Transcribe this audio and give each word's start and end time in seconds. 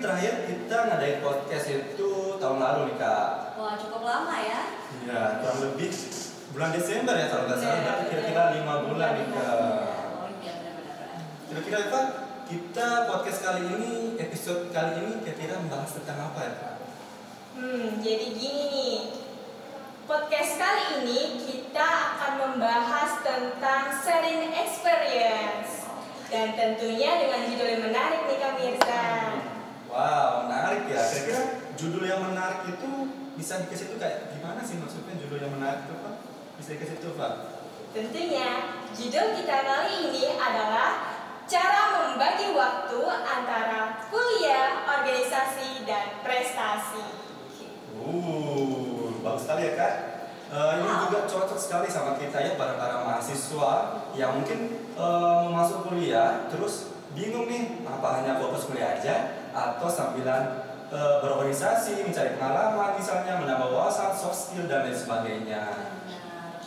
terakhir 0.00 0.34
kita 0.48 0.76
ngadain 0.88 1.20
podcast 1.20 1.66
itu 1.68 2.10
tahun 2.40 2.58
lalu 2.58 2.80
nih 2.90 2.96
kak. 2.96 3.28
Wah 3.60 3.76
cukup 3.76 4.02
lama 4.02 4.36
ya. 4.40 4.60
Ya, 5.04 5.22
kurang 5.44 5.58
lebih 5.70 5.92
bulan 6.56 6.70
Desember 6.72 7.14
ya 7.14 7.26
kalau 7.28 7.44
nggak 7.46 7.60
salah. 7.60 7.76
Iya, 7.76 7.84
Berarti 7.84 8.04
kira-kira 8.08 8.42
lima 8.56 8.74
bulan 8.88 9.10
nih 9.14 9.26
kak. 9.28 9.54
Oh 9.54 10.28
iya 10.40 10.52
benar-benar. 10.56 11.16
Kira-kira 11.46 11.78
Eva, 11.86 12.02
kita 12.48 12.88
podcast 13.06 13.38
kali 13.44 13.62
ini, 13.68 13.92
episode 14.16 14.62
kali 14.72 14.92
ini 15.04 15.12
kira-kira 15.22 15.54
membahas 15.60 15.90
tentang 16.00 16.18
apa 16.32 16.40
ya 16.42 16.52
kak? 16.56 16.74
Hmm, 17.60 17.86
jadi 18.00 18.26
gini 18.34 18.62
nih. 18.72 18.98
Podcast 20.08 20.58
kali 20.58 20.84
ini 21.06 21.20
kita 21.46 21.86
akan 22.18 22.32
membahas 22.42 23.22
tentang 23.22 23.94
sharing 24.02 24.50
experience. 24.58 25.86
Dan 26.30 26.54
tentunya 26.54 27.18
dengan 27.18 27.42
judul 27.46 27.66
yang 27.66 27.82
menarik 27.90 28.22
nih 28.26 28.38
Kak 28.38 28.54
Mirza. 28.54 29.02
Wow, 29.90 30.46
menarik 30.46 30.86
ya. 30.86 31.02
Kira-kira 31.02 31.42
judul 31.74 32.06
yang 32.06 32.22
menarik 32.22 32.62
itu 32.70 32.90
bisa 33.34 33.66
dikasih 33.66 33.90
itu 33.90 33.96
kayak 33.98 34.30
gimana 34.38 34.62
sih 34.62 34.78
maksudnya 34.78 35.18
judul 35.18 35.42
yang 35.42 35.52
menarik 35.58 35.90
itu 35.90 35.94
Pak? 35.98 36.14
Bisa 36.62 36.68
dikasih 36.78 36.96
itu 37.02 37.10
Pak? 37.18 37.32
Tentunya 37.90 38.48
judul 38.94 39.26
kita 39.34 39.56
kali 39.66 39.92
ini 40.06 40.24
adalah 40.38 41.18
cara 41.50 41.82
membagi 41.90 42.54
waktu 42.54 42.98
antara 43.26 44.06
kuliah, 44.06 44.86
organisasi, 44.86 45.82
dan 45.82 46.22
prestasi. 46.22 47.26
Uh, 47.98 49.10
bagus 49.26 49.42
sekali 49.42 49.66
ya 49.66 49.72
kak. 49.74 49.94
Eh, 50.50 50.72
ini 50.82 50.90
juga 51.06 51.30
cocok 51.30 51.58
sekali 51.58 51.86
sama 51.86 52.18
kita 52.18 52.42
ya 52.42 52.58
para 52.58 52.74
para 52.74 53.06
mahasiswa 53.06 54.02
yang 54.18 54.34
mungkin 54.34 54.90
eh, 54.98 55.34
mau 55.46 55.62
masuk 55.62 55.86
kuliah 55.86 56.50
terus 56.50 56.90
bingung 57.14 57.46
nih 57.46 57.86
apa 57.86 58.18
hanya 58.18 58.34
fokus 58.42 58.66
kuliah 58.66 58.98
aja 58.98 59.39
atau 59.50 59.88
sambilan 59.90 60.64
eh, 60.90 61.14
berorganisasi 61.22 62.06
mencari 62.06 62.38
pengalaman 62.38 62.98
misalnya 62.98 63.38
menambah 63.38 63.68
wawasan 63.70 64.14
soft 64.14 64.50
skill 64.50 64.66
dan 64.70 64.86
lain 64.86 64.96
sebagainya. 64.96 65.62
Benar. 66.06 66.60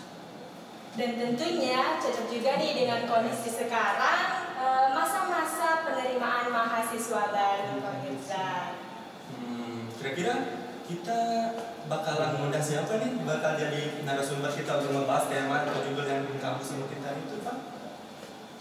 Dan 0.94 1.10
tentunya 1.18 1.98
cocok 1.98 2.28
juga 2.30 2.52
nih 2.62 2.72
dengan 2.86 3.08
kondisi 3.10 3.50
sekarang 3.50 4.54
eh, 4.60 4.88
masa-masa 4.94 5.88
penerimaan 5.88 6.52
mahasiswa 6.52 7.24
baru 7.32 7.74
Kak 7.82 7.96
Mirza. 8.06 8.50
Hmm, 9.34 9.90
kira-kira 9.98 10.64
kita 10.84 11.20
bakalan 11.88 12.36
mengundang 12.36 12.64
siapa 12.64 13.00
nih 13.00 13.12
bakal 13.24 13.56
jadi 13.56 14.04
narasumber 14.04 14.52
kita 14.52 14.84
untuk 14.84 14.92
membahas 15.04 15.32
tema 15.32 15.64
atau 15.64 15.80
judul 15.84 16.06
yang 16.08 16.24
kampus 16.40 16.76
ini 16.76 16.86
kita 16.92 17.10
itu? 17.16 17.33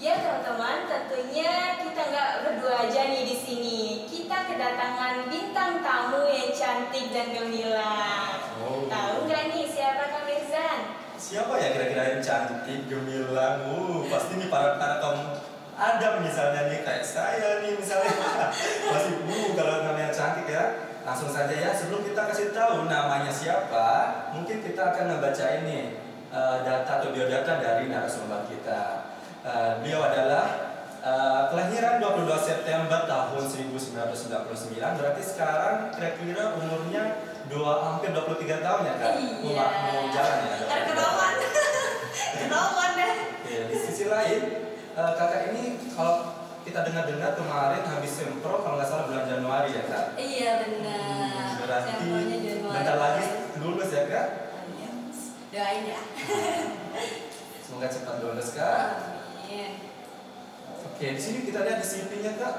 Ya 0.03 0.19
teman-teman, 0.19 0.91
tentunya 0.91 1.79
kita 1.79 2.03
nggak 2.11 2.31
berdua 2.43 2.91
aja 2.91 3.07
nih 3.07 3.23
di 3.23 3.39
sini. 3.39 4.03
Kita 4.11 4.51
kedatangan 4.51 5.31
bintang 5.31 5.79
tamu 5.79 6.27
yang 6.27 6.51
cantik 6.51 7.15
dan 7.15 7.31
gemilang. 7.31 8.43
Oh. 8.59 8.83
Tahu 8.91 9.31
nggak 9.31 9.55
nih 9.55 9.63
siapa 9.71 10.11
Kak 10.11 10.27
Mirzan? 10.27 10.99
Siapa 11.15 11.55
ya 11.55 11.71
kira-kira 11.71 12.19
yang 12.19 12.19
cantik, 12.19 12.91
gemilang? 12.91 13.63
Uh, 13.63 14.03
pasti 14.11 14.43
nih 14.43 14.51
para 14.51 14.75
para 14.75 14.99
kaum 14.99 15.39
Adam 15.79 16.27
misalnya 16.27 16.67
nih 16.67 16.83
kayak 16.83 17.07
saya 17.07 17.63
nih 17.63 17.79
misalnya 17.79 18.11
masih 18.91 19.23
uh 19.23 19.49
kalau 19.55 19.87
namanya 19.87 20.11
cantik 20.11 20.51
ya 20.51 20.83
langsung 21.07 21.31
saja 21.31 21.55
ya 21.55 21.71
sebelum 21.71 22.03
kita 22.03 22.27
kasih 22.27 22.51
tahu 22.51 22.91
namanya 22.91 23.31
siapa 23.31 23.91
mungkin 24.35 24.67
kita 24.67 24.83
akan 24.83 25.15
ngebaca 25.15 25.47
ini 25.63 25.95
eh, 26.31 26.57
data 26.67 26.91
atau 26.99 27.15
biodata 27.15 27.63
dari 27.63 27.87
narasumber 27.87 28.47
kita 28.51 29.12
Eh, 29.43 29.73
beliau 29.83 30.07
adalah 30.07 30.47
eh, 31.03 31.43
kelahiran 31.51 31.99
22 31.99 32.31
September 32.39 33.01
tahun 33.05 33.43
1999 33.43 34.39
berarti 34.79 35.23
sekarang 35.25 35.91
kira-kira 35.91 36.55
umurnya 36.55 37.03
dua 37.51 37.83
hampir 37.83 38.15
23 38.15 38.39
tahun 38.63 38.83
ya 38.87 38.95
kan 38.97 39.13
mau, 39.19 39.51
Iya. 39.51 39.67
mau 39.67 40.03
jalan 40.09 40.37
ya 40.41 40.55
Ntar 40.63 40.81
ketahuan. 40.87 41.35
ketahuan 42.39 42.91
deh. 42.95 43.13
Ya, 43.45 43.63
di 43.67 43.77
sisi 43.77 44.07
lain, 44.07 44.43
eh, 44.95 45.13
kakak 45.13 45.51
ini 45.51 45.63
kalau 45.91 46.39
kita 46.63 46.87
dengar-dengar 46.87 47.35
kemarin 47.35 47.83
habis 47.83 48.13
sempro 48.15 48.63
kalau 48.63 48.79
nggak 48.79 48.87
salah 48.87 49.11
bulan 49.11 49.27
Januari 49.27 49.75
ya 49.75 49.83
kak. 49.85 50.07
Iya 50.15 50.51
benar. 50.63 51.47
Berarti 51.59 51.91
Sampelnya 51.99 52.39
Januari. 52.39 52.75
bentar 52.79 52.97
lagi 52.97 53.25
lulus 53.59 53.91
ya 53.91 54.03
kak. 54.07 54.27
Iya. 54.71 54.91
Doain 55.51 55.83
ya. 55.85 56.01
Semoga 57.61 57.89
cepat 57.91 58.17
lulus 58.23 58.55
kak. 58.55 58.87
Amin. 59.53 59.73
Oke, 60.83 61.07
di 61.13 61.21
sini 61.21 61.45
kita 61.45 61.61
lihat 61.61 61.79
di 61.79 61.87
CV-nya 61.87 62.33
kak 62.35 62.55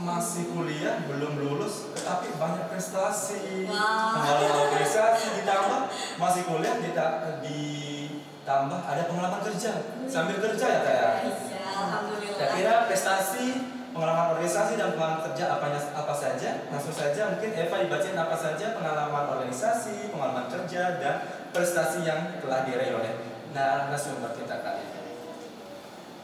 masih 0.00 0.48
kuliah 0.48 1.04
belum 1.04 1.36
lulus 1.36 1.92
tetapi 1.92 2.32
banyak 2.34 2.66
prestasi 2.66 3.68
Wow. 3.68 4.16
pengalaman 4.16 4.56
organisasi 4.64 5.26
ditambah 5.36 5.80
masih 6.16 6.42
kuliah 6.42 6.80
dita- 6.80 7.44
ditambah 7.44 8.80
ada 8.80 9.02
pengalaman 9.04 9.44
kerja 9.44 9.72
sambil 10.08 10.40
kerja 10.40 10.64
ya 10.64 10.80
kak 10.80 10.96
ya 10.96 11.10
Iya, 11.20 11.60
alhamdulillah. 11.76 12.38
Kira-kira 12.40 12.88
prestasi, 12.88 13.46
pengalaman 13.92 14.26
organisasi 14.32 14.72
dan 14.74 14.96
pengalaman 14.96 15.20
kerja 15.22 15.44
apanya 15.52 15.80
apa 15.92 16.14
saja? 16.16 16.50
Langsung 16.66 16.94
saja 16.94 17.22
mungkin 17.28 17.50
Eva 17.52 17.76
dibacain 17.78 18.16
apa 18.16 18.32
saja 18.34 18.66
pengalaman 18.72 19.24
organisasi, 19.30 20.08
pengalaman 20.08 20.48
kerja 20.48 20.96
dan 20.96 21.14
prestasi 21.52 22.08
yang 22.08 22.40
telah 22.40 22.64
diraih 22.64 22.96
oleh 22.96 23.12
narasumber 23.52 24.32
kita 24.32 24.64
kali 24.64 24.80
ini. 24.80 24.99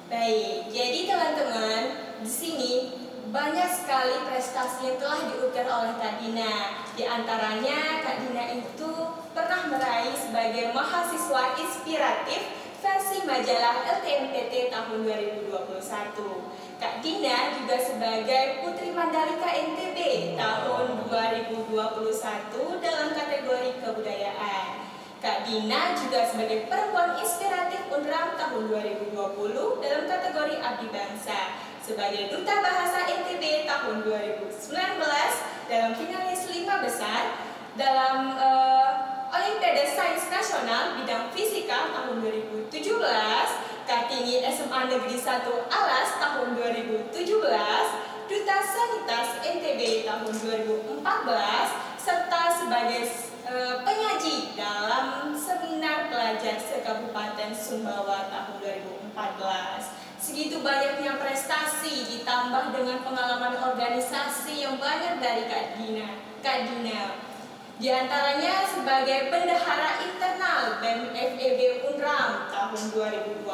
Baik, 0.07 0.71
jadi 0.71 1.11
teman-teman 1.11 1.83
di 2.23 2.31
sini 2.31 2.73
banyak 3.35 3.67
sekali 3.67 4.23
prestasi 4.23 4.87
yang 4.87 5.03
telah 5.03 5.35
diukir 5.35 5.67
oleh 5.67 5.99
Kak 5.99 6.23
Dina. 6.23 6.79
Di 6.95 7.03
antaranya 7.03 8.07
Kak 8.07 8.23
Dina 8.23 8.55
itu 8.55 8.93
pernah 9.35 9.67
meraih 9.67 10.15
sebagai 10.15 10.71
mahasiswa 10.71 11.59
inspiratif 11.59 12.39
versi 12.79 13.27
majalah 13.27 13.83
LTMPT 13.99 14.71
tahun 14.71 15.03
2021. 15.11 15.75
Kak 16.79 17.03
Dina 17.03 17.59
juga 17.59 17.75
sebagai 17.83 18.63
Putri 18.63 18.95
Mandalika 18.95 19.51
NTB 19.59 19.99
tahun 20.39 21.03
2021 21.11 21.67
dalam 22.79 23.09
kategori 23.11 23.71
kebudayaan. 23.83 24.86
Kak 25.17 25.49
Dina 25.49 25.97
juga 25.97 26.29
sebagai 26.29 26.69
perempuan 26.69 27.17
inspiratif 27.17 27.89
UNRAM 27.89 28.37
tahun 28.37 28.63
2020 28.69 29.17
dalam 29.81 30.05
kategori 30.05 30.55
abdi 30.61 30.87
bangsa. 30.93 31.57
Sebagai 31.81 32.29
duta 32.29 32.61
bahasa 32.61 33.09
NTB 33.09 33.65
tahun 33.65 34.05
2019 34.05 34.77
dalam 35.71 35.93
finalis 35.97 36.43
lima 36.53 36.85
besar 36.85 37.33
dalam 37.81 38.37
eh, 38.37 38.91
Olimpiade 39.33 39.85
Sains 39.89 40.27
Nasional 40.29 41.01
bidang 41.01 41.33
fisika 41.33 41.93
tahun 41.97 42.21
2017, 42.21 42.69
Kartini 43.89 44.45
SMA 44.53 44.81
Negeri 44.91 45.17
1 45.17 45.47
Alas 45.73 46.09
tahun 46.21 46.49
2017, 46.57 47.13
Duta 48.27 48.59
Sanitas 48.59 49.29
NTB 49.45 50.05
tahun 50.05 50.33
2014, 50.35 51.07
serta 52.01 52.41
sebagai 52.55 53.03
penyaji 53.57 54.53
dalam 54.53 55.33
seminar 55.33 56.13
pelajar 56.13 56.61
se-Kabupaten 56.61 57.53
Sumbawa 57.57 58.29
tahun 58.29 58.61
2014. 59.17 60.21
Segitu 60.21 60.61
banyaknya 60.61 61.17
prestasi 61.17 62.05
ditambah 62.17 62.75
dengan 62.77 63.01
pengalaman 63.01 63.57
organisasi 63.57 64.67
yang 64.67 64.77
banyak 64.77 65.23
dari 65.23 65.49
Kak 65.49 65.79
Dina. 65.79 66.09
Kak 66.45 66.69
Dina. 66.69 67.17
Di 67.77 67.93
antaranya 67.93 68.65
sebagai 68.65 69.29
bendahara 69.29 70.01
internal 70.01 70.81
BEM 70.81 71.13
FEB 71.13 71.93
Unram 71.93 72.49
tahun 72.49 72.83
2021, 72.93 73.45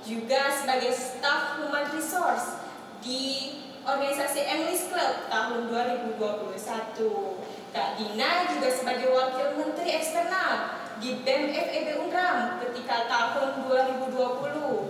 juga 0.00 0.48
sebagai 0.48 0.96
staf 0.96 1.60
human 1.60 1.92
resource 1.92 2.56
di 3.04 3.52
organisasi 3.84 4.40
English 4.48 4.88
Club 4.88 5.28
tahun 5.28 5.68
2021. 5.68 7.45
Kak 7.76 8.00
Dina 8.00 8.48
juga 8.48 8.72
sebagai 8.72 9.12
wakil 9.12 9.60
menteri 9.60 10.00
eksternal 10.00 10.80
di 10.96 11.20
BEM 11.20 11.52
FEB 11.52 12.08
Unram 12.08 12.56
ketika 12.64 13.04
tahun 13.04 13.68
2020. 13.68 14.16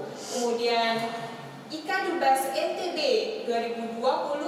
Kemudian 0.06 0.94
Ika 1.66 1.96
Dubas 2.06 2.46
NTB 2.54 2.98
2020 3.50 3.98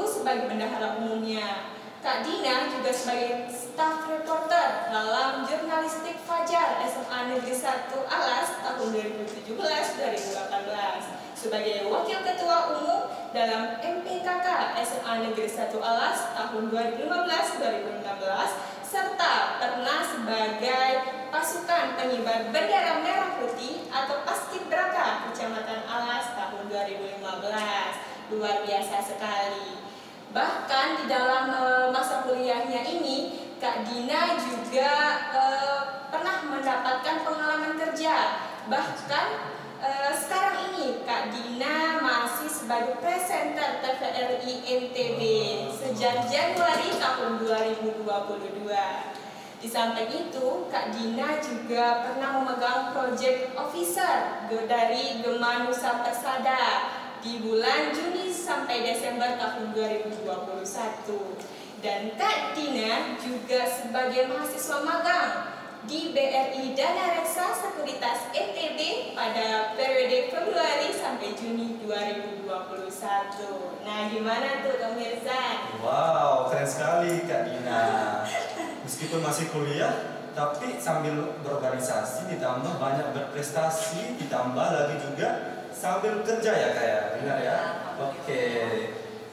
sebagai 0.07 0.47
bendahara 0.55 1.03
umumnya. 1.03 1.75
Kak 1.99 2.23
Dina 2.23 2.71
juga 2.71 2.95
sebagai 2.95 3.51
staf 3.51 4.07
reporter 4.07 4.87
dalam 4.87 5.43
jurnalistik 5.43 6.23
Fajar 6.23 6.79
SMA 6.87 7.35
Negeri 7.35 7.59
1 7.59 7.91
Alas 7.91 8.55
tahun 8.63 8.95
2017-2018 9.51 11.18
sebagai 11.39 11.87
wakil 11.87 12.19
ketua 12.27 12.75
umum 12.75 13.07
dalam 13.31 13.79
MPKK 13.79 14.47
SMA 14.83 15.15
Negeri 15.23 15.47
1 15.47 15.71
Alas 15.79 16.35
tahun 16.35 16.75
2015-2016 16.75 18.03
serta 18.83 19.63
pernah 19.63 20.03
sebagai 20.03 21.19
pas 21.29 21.45
pasukan 21.45 22.01
pengibar 22.01 22.49
bendera 22.49 23.05
merah 23.05 23.37
putih 23.37 23.85
atau 23.93 24.25
Paskibraka 24.25 25.29
Kecamatan 25.29 25.85
Alas 25.85 26.33
tahun 26.33 26.73
2015. 26.73 27.21
Luar 28.33 28.65
biasa 28.65 28.97
sekali. 29.05 29.85
Bahkan 30.33 30.87
di 31.01 31.05
dalam 31.05 31.53
eh, 31.53 31.87
masa 31.93 32.25
kuliahnya 32.25 32.81
ini, 32.85 33.49
Kak 33.61 33.85
Dina 33.85 34.41
juga 34.41 34.93
eh, 35.37 35.81
pernah 36.09 36.49
mendapatkan 36.49 37.17
pengalaman 37.25 37.77
kerja. 37.77 38.17
Bahkan 38.73 39.27
eh, 39.85 40.13
sekarang 40.17 40.73
ini 40.73 41.05
Kak 41.05 41.33
Dina 41.33 42.01
masih 42.01 42.49
sebagai 42.69 43.01
presenter 43.01 43.81
TVRI 43.81 44.61
NTB 44.61 45.21
sejak 45.73 46.29
Januari 46.29 46.93
tahun 47.01 47.41
2022. 47.41 48.05
Di 49.65 49.69
samping 49.73 50.29
itu, 50.29 50.69
Kak 50.69 50.93
Dina 50.93 51.41
juga 51.41 52.05
pernah 52.05 52.37
memegang 52.37 52.93
project 52.93 53.57
officer 53.57 54.45
dari 54.53 55.25
Gema 55.25 55.65
Nusa 55.65 56.05
Persada 56.05 56.93
di 57.25 57.41
bulan 57.41 57.89
Juni 57.89 58.29
sampai 58.29 58.85
Desember 58.85 59.41
tahun 59.41 59.73
2021. 59.73 60.29
Dan 61.81 62.21
Kak 62.21 62.53
Dina 62.53 63.17
juga 63.17 63.65
sebagai 63.65 64.29
mahasiswa 64.29 64.85
magang 64.85 65.58
di 65.89 66.13
BRI 66.13 66.77
Dana 66.77 67.17
Reksa 67.17 67.49
Sekuritas 67.57 68.29
ETB 68.37 69.17
pada 69.17 69.73
periode 69.73 70.29
Februari 70.29 70.93
sampai 70.93 71.33
Juni 71.33 71.81
2021. 71.81 72.45
Nah, 73.89 74.13
gimana 74.13 74.61
tuh 74.61 74.77
pemirsa? 74.77 75.65
Wow, 75.81 76.53
keren 76.53 76.69
sekali 76.69 77.25
Kak 77.25 77.49
Dina. 77.49 78.21
Meskipun 78.85 79.25
masih 79.25 79.49
kuliah, 79.49 80.21
tapi 80.37 80.77
sambil 80.77 81.41
berorganisasi 81.41 82.37
ditambah 82.37 82.77
banyak 82.77 83.09
berprestasi, 83.17 84.21
ditambah 84.21 84.69
lagi 84.69 85.01
juga 85.01 85.57
sambil 85.73 86.21
kerja 86.21 86.53
ya 86.53 86.69
kayak 86.77 87.03
benar 87.17 87.39
ya. 87.41 87.57
Oke. 87.97 88.45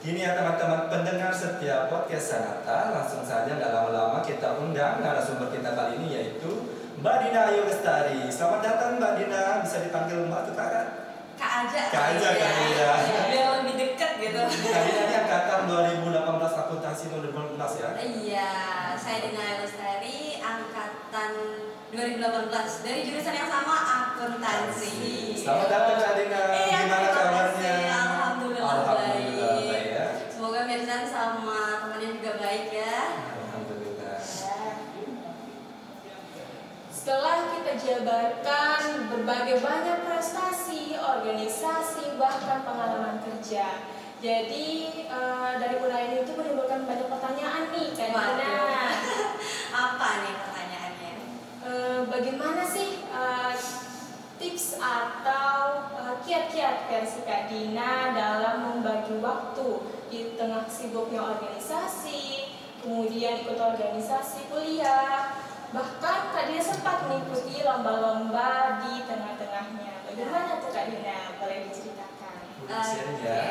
Kini 0.05 0.21
ya 0.21 0.37
teman-teman 0.37 0.85
pendengar 0.85 1.33
setiap 1.33 1.89
podcast 1.89 2.25
Sanata, 2.29 2.93
langsung 2.93 3.25
saja 3.25 3.49
nggak 3.49 3.73
lama-lama 3.73 4.21
kita 4.21 4.53
undang 4.53 5.01
narasumber 5.01 5.49
kita 5.49 5.73
kali 5.73 5.97
ini 5.97 6.07
yaitu 6.13 6.61
Mbak 7.01 7.15
Dina 7.25 7.49
Ayu 7.49 7.65
Lestari. 7.65 8.29
Selamat 8.29 8.61
datang 8.61 9.01
Mbak 9.01 9.11
Dina, 9.17 9.65
bisa 9.65 9.81
dipanggil 9.81 10.29
Mbak 10.29 10.45
atau 10.45 10.53
Kakak? 10.53 10.87
Kak 11.35 11.51
aja. 11.65 11.81
Kak 11.89 12.03
aja, 12.13 12.27
kali 12.37 12.65
Kak 12.69 12.97
ya. 13.01 13.21
Biar 13.33 13.47
lebih 13.65 13.75
deket 13.81 14.11
gitu. 14.21 14.41
Kak 14.45 14.81
Dina 14.85 15.01
ini 15.01 15.15
angkatan 15.17 15.59
2018 15.73 16.61
akuntansi 16.61 17.03
2018 17.09 17.81
ya? 17.81 17.89
Iya, 17.97 18.49
saya 18.93 19.17
Dina 19.25 19.43
Lestari, 19.57 20.17
angkatan 20.37 21.31
2018 21.89 22.85
dari 22.85 22.99
jurusan 23.09 23.33
yang 23.33 23.49
sama 23.49 23.75
akuntansi. 24.05 24.93
Selamat 25.33 25.65
datang 25.65 25.97
Kak 25.97 26.13
Dina. 26.13 26.41
Iya, 26.53 26.77
Gimana 26.85 27.07
terima 27.09 27.17
kabarnya? 27.17 27.41
kasih. 27.57 27.73
Alhamdulillah, 27.89 28.69
Alhamdulillah 28.69 29.49
baik. 29.51 29.67
baik 29.67 29.87
ya. 29.91 30.05
Semoga 30.31 30.61
Mirzan 30.63 31.03
sama 31.03 31.59
temannya 31.81 32.09
juga 32.15 32.31
baik 32.37 32.65
ya. 32.71 32.97
Alhamdulillah. 33.35 34.17
Setelah 37.05 37.53
kita 37.53 37.73
jabarkan 37.77 39.13
berbagai 39.13 39.61
banyak 39.61 40.09
prestasi, 40.09 40.97
organisasi, 40.97 42.17
bahkan 42.17 42.65
pengalaman 42.65 43.21
kerja. 43.21 43.85
Jadi 44.17 45.05
eh, 45.05 45.51
dari 45.61 45.85
uraian 45.85 46.25
itu 46.25 46.33
menimbulkan 46.33 46.89
banyak 46.89 47.05
pertanyaan 47.05 47.69
nih. 47.77 47.93
Waduh. 48.09 48.89
Apa 49.85 50.09
nih 50.25 50.33
pertanyaannya? 50.33 51.13
Eh, 51.61 51.99
bagaimana 52.09 52.65
sih 52.65 52.97
eh, 53.05 53.53
tips 54.41 54.81
atau 54.81 55.85
kiat-kiat 56.25 56.89
versi 56.89 57.21
Kak 57.21 57.53
Dina 57.53 58.17
dalam 58.17 58.81
membagi 58.81 59.21
waktu 59.21 59.69
di 60.09 60.33
tengah 60.41 60.65
sibuknya 60.65 61.21
organisasi, 61.21 62.49
kemudian 62.81 63.45
ikut 63.45 63.61
organisasi 63.61 64.49
kuliah, 64.49 65.44
bahkan 65.71 66.19
Kak 66.29 66.43
Dina 66.45 66.61
sempat 66.61 67.05
mengikuti 67.05 67.61
lomba-lomba 67.61 68.79
di 68.83 69.03
tengah-tengahnya. 69.03 69.93
Bagaimana 70.05 70.61
tuh 70.61 70.69
Kak 70.69 70.85
Dina? 70.89 71.33
Boleh 71.39 71.57
diceritakan? 71.65 72.35
Sharing 72.65 73.17
Oke. 73.17 73.25
ya. 73.25 73.43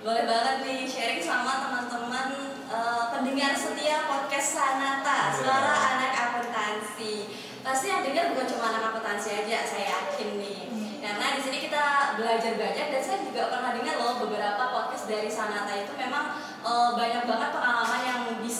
Boleh 0.00 0.24
banget 0.24 0.56
nih 0.62 0.80
sharing 0.86 1.18
sama 1.20 1.66
teman-teman 1.66 2.28
eh, 2.66 3.04
pendengar 3.10 3.52
setia 3.54 4.06
podcast 4.06 4.48
Sanata, 4.54 5.18
Iya. 5.30 5.34
suara 5.34 5.74
anak 5.96 6.12
akuntansi. 6.14 7.14
Pasti 7.62 7.90
yang 7.90 8.06
dengar 8.06 8.30
bukan 8.30 8.46
cuma 8.46 8.70
anak 8.70 8.94
akuntansi 8.94 9.42
aja, 9.42 9.66
saya 9.66 9.86
yakin 9.90 10.38
nih. 10.38 10.60
Hmm. 10.70 10.94
Karena 11.02 11.26
di 11.34 11.40
sini 11.42 11.58
kita 11.66 11.84
belajar 12.14 12.54
banyak 12.54 12.86
dan 12.90 13.02
saya 13.02 13.18
juga 13.22 13.50
pernah 13.50 13.74
dengar 13.74 13.94
loh 13.98 14.22
beberapa 14.22 14.62
podcast 14.70 15.06
dari 15.06 15.26
Sanata 15.26 15.74
itu 15.74 15.90
memang 15.94 16.38
eh, 16.62 16.90
banyak 16.94 17.22
banget 17.26 17.50
pengalaman 17.50 17.95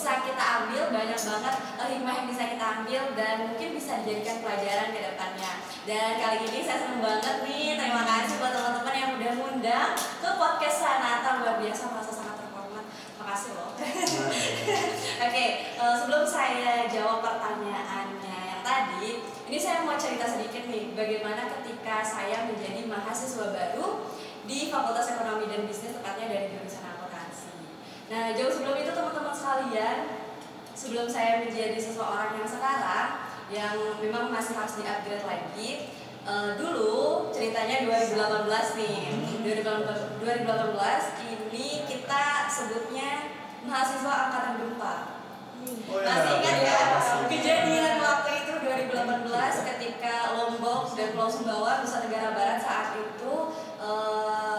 bisa 0.06 0.22
kita 0.22 0.44
ambil, 0.62 0.94
banyak 0.94 1.18
banget 1.18 1.54
eh, 1.82 1.88
hikmah 1.98 2.14
yang 2.14 2.26
bisa 2.30 2.42
kita 2.46 2.66
ambil 2.78 3.02
dan 3.18 3.50
mungkin 3.50 3.74
bisa 3.74 4.06
dijadikan 4.06 4.38
pelajaran 4.38 4.94
ke 4.94 5.02
depannya. 5.02 5.50
Dan 5.82 6.22
kali 6.22 6.46
ini 6.46 6.62
saya 6.62 6.78
senang 6.78 7.02
banget 7.02 7.42
nih, 7.42 7.74
terima 7.74 8.06
kasih 8.06 8.38
buat 8.38 8.54
teman-teman 8.54 8.94
yang 8.94 9.10
udah 9.18 9.30
ngundang 9.34 9.90
ke 9.98 10.30
podcast 10.38 10.78
Sanata 10.78 11.42
luar 11.42 11.58
biasa 11.58 11.90
merasa 11.90 12.12
sangat 12.14 12.38
terhormat. 12.38 12.86
Makasih 13.18 13.50
loh. 13.58 13.74
Oke, 15.26 15.44
eh, 15.74 15.94
sebelum 15.98 16.22
saya 16.22 16.86
jawab 16.86 17.18
pertanyaannya 17.26 18.38
yang 18.46 18.62
tadi, 18.62 19.26
ini 19.26 19.58
saya 19.58 19.82
mau 19.82 19.98
cerita 19.98 20.30
sedikit 20.30 20.70
nih 20.70 20.94
bagaimana 20.94 21.50
ketika 21.50 22.06
saya 22.06 22.46
menjadi 22.46 22.86
mahasiswa 22.86 23.50
baru 23.50 24.06
di 24.46 24.70
Fakultas 24.70 25.18
Ekonomi 25.18 25.50
dan 25.50 25.66
Bisnis 25.66 25.98
tepatnya 25.98 26.30
dari 26.30 26.54
jurusan. 26.54 26.85
Nah, 28.06 28.30
jauh 28.38 28.52
sebelum 28.54 28.78
itu 28.78 28.90
teman-teman 28.94 29.34
sekalian, 29.34 29.98
sebelum 30.78 31.10
saya 31.10 31.42
menjadi 31.42 31.74
seseorang 31.74 32.38
yang 32.38 32.46
sekarang 32.46 33.08
yang 33.50 33.74
memang 33.98 34.30
masih 34.30 34.54
harus 34.54 34.78
di-upgrade 34.78 35.26
lagi, 35.26 35.90
eh, 36.22 36.50
dulu 36.54 37.30
ceritanya 37.34 37.82
2018 37.82 38.78
nih. 38.78 38.98
2018, 39.42 39.98
2018 40.22 41.02
ini 41.26 41.82
kita 41.86 42.46
sebutnya 42.46 43.10
mahasiswa 43.66 44.12
angkatan 44.30 44.54
gempa. 44.62 44.94
Oh, 45.90 45.98
ya, 45.98 46.06
Masih 46.06 46.30
ingat 46.38 46.56
ya 46.62 46.78
masih. 46.94 47.18
kejadian 47.26 47.98
waktu 47.98 48.30
itu 48.38 48.52
2018 48.54 49.66
ketika 49.66 50.38
Lombok 50.38 50.94
dan 50.94 51.10
Pulau 51.10 51.26
Sumbawa 51.26 51.82
Nusa 51.82 52.06
Tenggara 52.06 52.30
Barat 52.38 52.62
saat 52.62 52.94
itu 52.94 53.34
terkena 53.76 54.55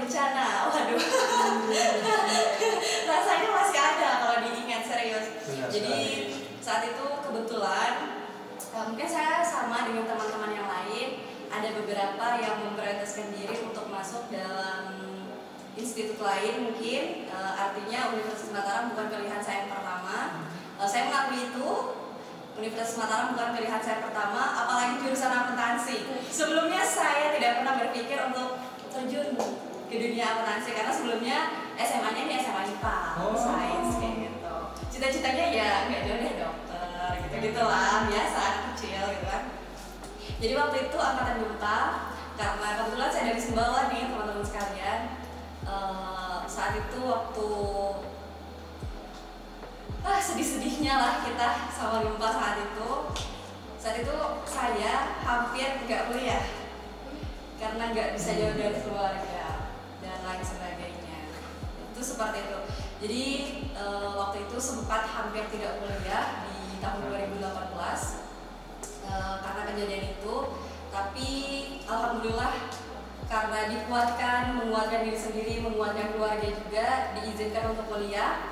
bencana. 0.00 0.72
Waduh. 0.72 1.00
Rasanya 3.10 3.48
masih 3.52 3.80
ada 3.80 4.08
kalau 4.24 4.36
diingat 4.44 4.82
serius. 4.88 5.26
Benar 5.44 5.68
Jadi 5.68 5.92
sekali. 5.92 6.64
saat 6.64 6.82
itu 6.88 7.04
kebetulan 7.24 7.92
eh, 8.56 8.84
mungkin 8.88 9.08
saya 9.08 9.44
sama 9.44 9.84
dengan 9.88 10.04
teman-teman 10.08 10.52
yang 10.52 10.68
lain 10.68 11.08
ada 11.50 11.68
beberapa 11.74 12.26
yang 12.38 12.62
memprioritaskan 12.62 13.34
diri 13.34 13.58
untuk 13.66 13.90
masuk 13.90 14.30
dalam 14.30 14.94
institut 15.74 16.18
lain 16.18 16.70
mungkin 16.70 17.02
Eh, 17.30 17.52
artinya 17.56 18.12
Universitas 18.12 18.52
Mataram 18.52 18.92
bukan 18.92 19.06
pilihan 19.16 19.40
saya 19.40 19.64
yang 19.64 19.72
pertama 19.72 20.44
Eh, 20.76 20.88
saya 20.88 21.08
mengakui 21.08 21.48
itu 21.48 21.68
Universitas 22.58 23.00
Mataram 23.00 23.32
bukan 23.32 23.56
pilihan 23.56 23.80
saya 23.80 24.04
pertama 24.04 24.42
apalagi 24.60 25.00
jurusan 25.00 25.32
akuntansi 25.32 25.96
sebelumnya 26.28 26.84
saya 26.84 27.32
tidak 27.32 27.62
pernah 27.62 27.74
berpikir 27.80 28.18
untuk 28.28 28.60
terjun 28.92 29.32
ke 29.90 29.98
dunia 29.98 30.22
akuntansi 30.22 30.70
karena 30.70 30.92
sebelumnya 30.94 31.38
SMA-nya 31.74 32.22
ini 32.30 32.34
SMA 32.38 32.62
IPA 32.78 32.98
Oh. 33.18 33.34
sains 33.34 33.90
kayak 33.98 34.16
gitu. 34.30 34.54
Cita-citanya 34.86 35.44
ya 35.50 35.70
nggak 35.90 36.02
jauh 36.06 36.18
deh 36.22 36.32
dokter 36.38 37.08
gitu 37.26 37.34
gitulah 37.50 38.06
biasa 38.06 38.38
anak 38.38 38.62
kecil 38.70 39.02
gitu 39.10 39.26
kan. 39.26 39.42
Jadi 40.40 40.54
waktu 40.54 40.76
itu 40.86 40.96
angkatan 40.96 41.36
gempa 41.42 41.78
karena 42.38 42.68
kebetulan 42.78 43.10
saya 43.10 43.24
dari 43.34 43.40
Sumbawa 43.42 43.80
nih 43.90 44.02
teman-teman 44.08 44.46
sekalian. 44.46 45.00
Eh, 45.66 46.38
saat 46.46 46.72
itu 46.78 46.98
waktu 47.02 47.48
ah 50.00 50.16
sedih-sedihnya 50.16 50.94
lah 50.96 51.14
kita 51.26 51.48
sama 51.74 52.00
gempa 52.06 52.28
saat 52.30 52.56
itu. 52.62 52.90
Saat 53.74 53.96
itu 54.06 54.16
saya 54.46 55.18
hampir 55.26 55.82
nggak 55.84 56.14
kuliah 56.14 56.44
karena 57.60 57.92
nggak 57.92 58.16
bisa 58.16 58.30
jauh 58.40 58.56
dari 58.56 58.78
keluarga 58.80 59.29
itu 62.00 62.16
seperti 62.16 62.48
itu 62.48 62.58
jadi 63.04 63.24
eh, 63.76 64.10
waktu 64.16 64.48
itu 64.48 64.56
sempat 64.56 65.04
hampir 65.04 65.44
tidak 65.52 65.84
kuliah 65.84 66.48
di 66.48 66.80
tahun 66.80 67.12
2018 67.12 67.44
eh, 69.04 69.34
karena 69.44 69.62
kejadian 69.68 70.04
itu 70.16 70.34
tapi 70.88 71.30
alhamdulillah 71.84 72.72
karena 73.28 73.60
dikuatkan 73.68 74.56
menguatkan 74.56 75.04
diri 75.04 75.20
sendiri 75.20 75.54
menguatkan 75.60 76.16
keluarga 76.16 76.48
juga 76.48 77.12
diizinkan 77.20 77.76
untuk 77.76 77.84
kuliah 77.92 78.48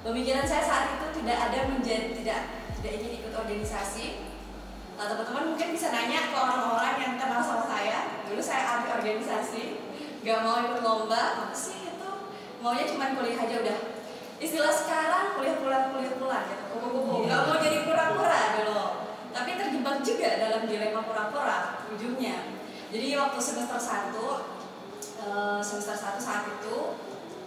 pemikiran 0.00 0.48
saya 0.48 0.64
saat 0.64 0.86
itu 0.96 1.20
tidak 1.20 1.36
ada 1.36 1.68
menjadi 1.68 2.16
tidak 2.16 2.42
dan 2.80 2.92
ingin 2.96 3.12
ikut 3.20 3.36
organisasi 3.36 4.32
Nah, 5.00 5.08
teman-teman 5.08 5.56
mungkin 5.56 5.72
bisa 5.72 5.96
nanya 5.96 6.28
ke 6.28 6.36
orang-orang 6.36 7.00
yang 7.00 7.14
kenal 7.16 7.40
sama 7.40 7.64
saya. 7.64 8.20
Dulu 8.28 8.36
saya 8.36 8.84
anti 8.84 8.92
organisasi, 8.92 9.80
nggak 10.20 10.38
mau 10.44 10.60
ikut 10.60 10.84
lomba, 10.84 11.40
apa 11.40 11.56
sih? 11.56 11.89
Maunya 12.60 12.84
cuma 12.84 13.16
kuliah 13.16 13.40
aja 13.40 13.56
udah. 13.60 13.78
Istilah 14.40 14.72
sekarang 14.72 15.36
kuliah 15.36 15.56
pulang 15.60 15.84
kuliah 15.96 16.14
pulang 16.16 16.44
gitu. 16.48 16.64
Kupu-kupu. 16.76 17.14
Nggak 17.28 17.40
mau 17.48 17.56
jadi 17.60 17.78
pura-pura 17.84 18.40
dulu. 18.60 18.84
Tapi 19.30 19.50
terjebak 19.56 19.96
juga 20.04 20.28
dalam 20.36 20.62
dilema 20.68 21.00
pura-pura 21.04 21.58
ujungnya. 21.92 22.60
Jadi 22.90 23.06
waktu 23.14 23.38
semester 23.38 23.78
1 23.78 24.60
eh, 25.20 25.60
semester 25.62 25.96
1 25.96 26.18
saat 26.20 26.44
itu 26.48 26.76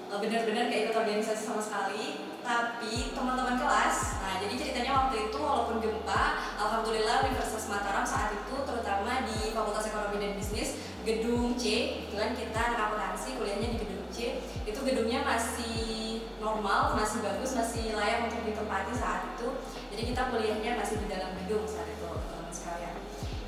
eh, 0.10 0.18
benar-benar 0.18 0.72
gak 0.72 0.82
ikut 0.90 0.96
organisasi 0.96 1.42
sama 1.44 1.62
sekali 1.62 2.34
tapi 2.44 3.16
teman-teman 3.16 3.56
kelas 3.56 4.20
nah 4.20 4.36
jadi 4.36 4.54
ceritanya 4.60 4.92
waktu 5.00 5.32
itu 5.32 5.38
walaupun 5.40 5.80
gempa 5.80 6.44
alhamdulillah 6.60 7.24
Universitas 7.24 7.72
Mataram 7.72 8.04
saat 8.04 8.36
itu 8.36 8.56
terutama 8.68 9.24
di 9.24 9.56
Fakultas 9.56 9.88
Ekonomi 9.88 10.20
dan 10.20 10.36
Bisnis 10.36 10.76
gedung 11.08 11.56
C 11.56 11.64
kebetulan 12.08 12.36
kita 12.36 12.60
anak 12.60 12.80
akuntansi 12.92 13.40
kuliahnya 13.40 13.68
di 13.72 13.78
gedung 13.80 14.04
C 14.12 14.44
itu 14.68 14.73
gedungnya 14.84 15.24
masih 15.24 16.28
normal 16.44 17.00
masih 17.00 17.24
bagus 17.24 17.56
masih 17.56 17.96
layak 17.96 18.28
untuk 18.28 18.44
ditempati 18.44 18.92
saat 18.92 19.32
itu. 19.36 19.48
Jadi 19.96 20.02
kita 20.12 20.22
kuliahnya 20.28 20.76
masih 20.76 21.00
di 21.00 21.08
dalam 21.08 21.32
gedung 21.40 21.64
saat 21.64 21.88
itu 21.88 22.04
teman-teman 22.04 22.52
sekalian. 22.52 22.96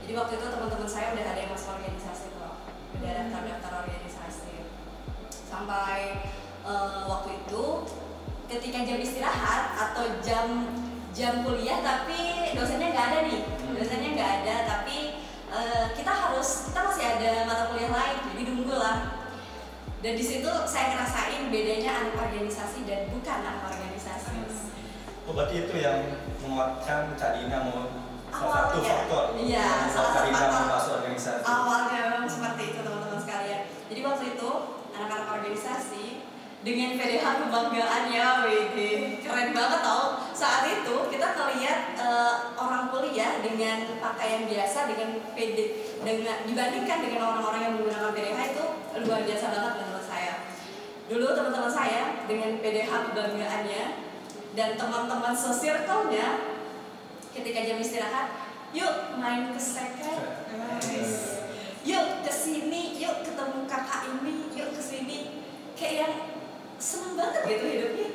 Jadi 0.06 0.12
waktu 0.16 0.34
itu 0.40 0.46
teman-teman 0.48 0.90
saya 0.90 1.12
udah 1.12 1.26
ada 1.28 1.40
yang 1.44 1.52
masuk 1.52 1.70
organisasi 1.76 2.26
kok 2.40 2.54
udah 2.96 3.12
daftar-daftar 3.12 3.72
organisasi. 3.84 4.56
Sampai 5.30 6.24
eh, 6.64 7.02
waktu 7.06 7.30
itu 7.44 7.64
ketika 8.48 8.80
jam 8.88 9.00
istirahat 9.04 9.64
atau 9.76 10.06
jam 10.24 10.48
jam 11.16 11.44
kuliah 11.44 11.80
tapi 11.84 12.52
dosennya 12.56 12.96
nggak 12.96 13.06
ada 13.12 13.20
nih. 13.28 13.42
Dosennya 13.76 14.10
nggak 14.16 14.32
ada 14.40 14.56
tapi 14.64 15.20
eh, 15.52 15.86
kita 16.00 16.12
harus 16.12 16.72
kita 16.72 16.80
masih 16.80 17.06
ada 17.20 17.32
mata 17.44 17.64
kuliah 17.76 17.92
lain 17.92 18.18
jadi 18.32 18.42
nunggu 18.52 18.76
lah 18.76 19.25
dan 20.06 20.14
di 20.14 20.22
situ 20.22 20.46
saya 20.70 20.94
ngerasain 20.94 21.50
bedanya 21.50 21.98
anak 21.98 22.30
organisasi 22.30 22.86
dan 22.86 23.10
bukan 23.10 23.42
anak 23.42 23.74
organisasi. 23.74 24.38
Oh, 25.26 25.34
berarti 25.34 25.66
itu 25.66 25.82
yang 25.82 26.14
menguatkan 26.46 27.18
Kak 27.18 27.42
Dina 27.42 27.66
mau 27.66 27.90
salah 28.30 28.70
satu 28.70 28.86
faktor. 28.86 29.34
Iya, 29.34 29.90
salah 29.90 30.12
satu 30.14 30.30
faktor. 30.30 30.64
masuk 30.70 30.92
organisasi. 31.02 31.42
awalnya 31.42 32.02
memang 32.06 32.30
seperti 32.30 32.62
itu 32.70 32.80
teman-teman 32.86 33.18
sekalian. 33.18 33.62
Jadi 33.90 34.00
waktu 34.06 34.24
itu 34.38 34.50
anak-anak 34.94 35.30
organisasi 35.42 36.15
dengan 36.66 36.98
PDH 36.98 37.22
kebanggaannya 37.46 38.26
WD 38.50 38.78
keren 39.22 39.54
banget 39.54 39.80
tau. 39.86 40.18
Saat 40.34 40.66
itu 40.66 40.96
kita 41.14 41.38
ngeliat 41.38 41.94
eh, 41.94 42.36
orang 42.58 42.90
kuliah 42.90 43.38
dengan 43.46 43.86
pakaian 44.02 44.50
biasa 44.50 44.90
dengan 44.90 45.22
PD 45.38 45.58
dengan 46.02 46.42
dibandingkan 46.50 46.98
dengan 47.06 47.22
orang-orang 47.22 47.62
yang 47.70 47.74
menggunakan 47.78 48.12
PDH 48.18 48.40
itu 48.58 48.66
luar 49.06 49.22
biasa 49.22 49.46
banget 49.54 49.74
menurut 49.78 50.06
saya. 50.10 50.34
Dulu 51.06 51.26
teman-teman 51.38 51.70
saya 51.70 52.04
dengan 52.26 52.58
PDH 52.58 52.92
kebanggaannya 53.14 53.86
dan 54.58 54.70
teman-teman 54.74 55.38
sesirkelnya 55.38 56.58
ketika 57.30 57.60
jam 57.62 57.78
istirahat 57.78 58.42
yuk 58.74 59.22
main 59.22 59.54
ke 59.54 59.62
second. 59.62 60.50
Yuk 61.86 62.26
ke 62.26 62.32
sini 62.34 62.98
yuk 62.98 63.22
ketemu 63.22 63.70
kakak 63.70 64.10
ini. 64.18 64.50
Yuk 64.58 64.74
ke 64.74 64.82
sini 64.82 65.46
kayak 65.78 65.96
yang 66.02 66.14
seneng 66.86 67.18
banget 67.18 67.42
gitu 67.50 67.66
hidupnya. 67.66 68.10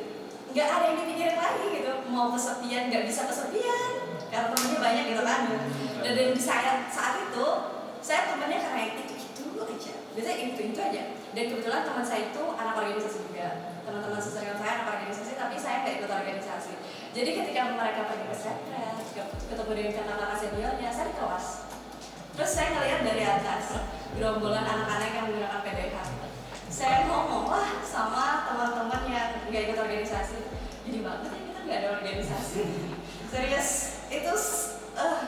Nggak 0.54 0.68
ada 0.70 0.84
yang 0.86 0.98
dipikirin 1.02 1.36
lagi 1.38 1.64
gitu. 1.74 1.92
Mau 2.06 2.30
kesepian 2.30 2.86
nggak 2.86 3.04
bisa 3.10 3.26
kesepian. 3.26 3.90
Karena 4.30 4.46
temennya 4.54 4.78
banyak 4.78 5.04
gitu 5.10 5.22
kan. 5.26 5.40
Dan 6.06 6.12
dari 6.14 6.38
saya 6.38 6.86
saat 6.86 7.18
itu 7.26 7.46
saya 7.98 8.30
temennya 8.30 8.62
karena 8.62 8.82
itu 8.94 9.02
itu 9.18 9.44
aja. 9.58 9.94
Biasanya 10.14 10.36
itu 10.54 10.60
itu 10.70 10.78
aja. 10.78 11.02
Dan 11.34 11.44
kebetulan 11.50 11.82
teman 11.82 12.04
saya 12.06 12.30
itu 12.30 12.42
anak 12.54 12.74
organisasi 12.78 13.18
juga. 13.26 13.48
Teman-teman 13.82 14.22
seserian 14.22 14.54
saya 14.54 14.70
anak 14.78 14.86
organisasi 14.94 15.32
tapi 15.34 15.56
saya 15.58 15.82
nggak 15.82 15.94
ikut 15.98 16.10
organisasi. 16.10 16.72
Jadi 17.10 17.30
ketika 17.42 17.74
mereka 17.74 18.06
pergi 18.06 18.26
ke 18.30 18.36
sekret 18.38 18.94
ketemu 19.50 19.72
dengan 19.74 19.92
kakak-kakak 19.98 20.38
seniornya 20.38 20.88
saya 20.94 21.06
di 21.10 21.14
kelas. 21.18 21.46
Terus 22.38 22.50
saya 22.54 22.68
ngeliat 22.70 23.00
dari 23.02 23.22
atas 23.26 23.64
gerombolan 24.14 24.62
anak-anak 24.62 25.10
yang 25.10 25.24
menggunakan 25.26 25.60
PDH. 25.66 26.19
Saya 26.70 27.10
ngomong 27.10 27.50
lah 27.50 27.82
sama 27.82 28.46
teman-teman 28.46 29.02
yang 29.10 29.28
nggak 29.50 29.62
ikut 29.66 29.78
organisasi. 29.82 30.38
Jadi 30.86 30.98
banget 31.02 31.28
ya 31.34 31.40
kita 31.50 31.58
nggak 31.66 31.78
ada 31.82 31.88
organisasi. 31.98 32.62
Serius 33.26 33.68
itu 34.06 34.32
eh 34.94 35.18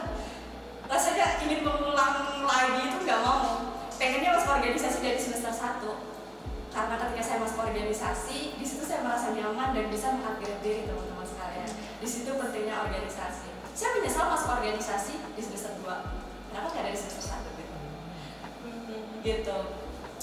rasanya 0.87 1.43
ingin 1.43 1.67
mengulang 1.67 2.47
lagi 2.47 2.81
itu 2.87 2.99
nggak 3.03 3.21
mau. 3.27 3.75
Pengennya 3.99 4.39
masuk 4.39 4.55
organisasi 4.55 4.99
dari 5.03 5.19
semester 5.19 5.51
1 5.51 6.13
karena 6.73 6.95
ketika 6.97 7.23
saya 7.23 7.39
masuk 7.45 7.59
organisasi 7.69 8.57
di 8.57 8.65
situ 8.65 8.83
saya 8.89 9.05
merasa 9.05 9.37
nyaman 9.37 9.77
dan 9.77 9.93
bisa 9.93 10.09
mengupgrade 10.17 10.65
diri 10.65 10.89
teman-teman 10.89 11.27
sekalian 11.29 11.69
di 12.01 12.09
situ 12.09 12.33
pentingnya 12.33 12.89
organisasi 12.89 13.53
saya 13.77 14.01
menyesal 14.01 14.33
masuk 14.33 14.57
organisasi 14.57 15.21
di 15.37 15.43
semester 15.45 15.77
2 15.85 15.85
kenapa 16.49 16.67
nggak 16.73 16.85
dari 16.89 16.97
semester 16.97 17.25
satu 17.29 17.49
gitu 17.61 17.77
gitu 19.21 19.59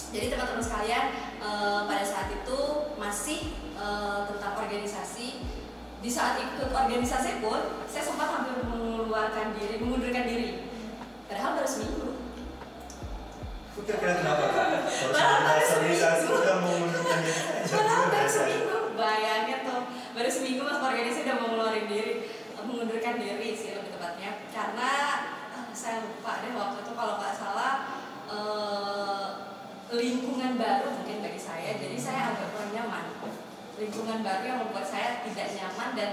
jadi 0.09 0.33
teman-teman 0.33 0.63
sekalian 0.63 1.05
eh, 1.37 1.79
pada 1.85 2.01
saat 2.01 2.33
itu 2.33 2.59
masih 2.97 3.53
eh, 3.77 4.19
tentang 4.33 4.53
organisasi. 4.57 5.45
Di 5.99 6.07
saat 6.07 6.39
ikut 6.39 6.71
organisasi 6.71 7.43
pun 7.43 7.83
saya 7.85 8.03
sempat 8.07 8.31
hampir 8.31 8.55
mengeluarkan 8.65 9.53
diri 9.53 9.77
mengundurkan 9.83 10.25
diri. 10.25 10.65
Padahal 11.29 11.61
baru 11.61 11.69
seminggu. 11.69 12.07
Kira-kira 13.79 14.13
kenapa 14.19 14.43
Padahal 15.13 15.39
baru 15.45 15.61
sudah 15.61 15.77
organisasi 15.77 16.19
seminggu. 16.25 16.41
udah 16.41 16.55
mau 16.57 16.71
mengundurkan 16.73 17.19
diri. 17.21 17.39
Aja. 17.39 17.73
padahal 17.77 18.05
baru 18.09 18.29
seminggu. 18.31 18.77
Bayangin 18.97 19.59
tuh 19.63 19.81
baru 20.17 20.29
seminggu 20.33 20.61
masuk 20.65 20.83
organisasi 20.89 21.21
udah 21.29 21.35
mau 21.37 21.47
ngeluarin 21.53 21.85
diri 21.85 22.13
eh, 22.57 22.63
mengundurkan 22.65 23.13
diri 23.21 23.49
sih 23.53 23.69
lebih 23.77 23.91
tepatnya. 23.93 24.31
Karena 24.49 24.91
eh, 25.53 25.69
saya 25.75 26.01
lupa 26.01 26.41
deh 26.41 26.51
waktu 26.57 26.77
itu 26.81 26.91
kalau 26.97 27.13
nggak 27.21 27.35
salah 27.35 27.73
eh, 28.25 29.49
lingkungan 29.89 30.53
baru 30.53 30.93
mungkin 30.93 31.25
bagi 31.25 31.41
saya 31.41 31.73
jadi 31.81 31.97
saya 31.97 32.21
agak 32.33 32.53
kurang 32.53 32.71
nyaman 32.77 33.05
lingkungan 33.79 34.19
baru 34.19 34.43
yang 34.43 34.59
membuat 34.67 34.83
saya 34.83 35.24
tidak 35.24 35.55
nyaman 35.55 35.89
dan 35.95 36.12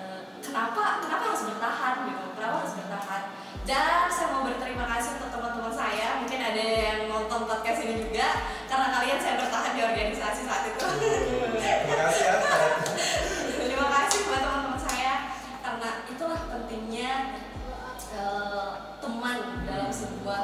eh, 0.00 0.20
kenapa 0.40 1.04
kenapa 1.04 1.22
harus 1.28 1.44
bertahan 1.44 1.94
gitu? 2.08 2.24
Kenapa 2.32 2.56
harus 2.64 2.74
bertahan? 2.80 3.22
Dan 3.62 4.08
saya 4.10 4.28
mau 4.34 4.42
berterima 4.42 4.88
kasih 4.88 5.20
untuk 5.20 5.30
teman-teman 5.30 5.70
saya. 5.70 6.18
Mungkin 6.24 6.40
ada 6.40 6.64
yang 6.64 6.98
nonton 7.12 7.46
podcast 7.46 7.84
ini 7.84 8.08
juga 8.08 8.26
karena 8.66 8.88
kalian 8.88 9.18
saya 9.20 9.34
bertahan 9.38 9.72
di 9.76 9.80
organisasi 9.84 10.40
saat 10.48 10.64
itu. 10.72 10.86
Terima 10.98 11.96
kasih 12.08 12.24
ya. 12.24 12.34
Terima 13.68 13.86
kasih 13.92 14.18
buat 14.26 14.40
teman-teman 14.40 14.80
saya 14.80 15.14
karena 15.60 15.90
itulah 16.08 16.40
pentingnya 16.48 17.12
eh, 18.16 18.72
teman 18.96 19.36
dalam 19.68 19.90
sebuah 19.92 20.42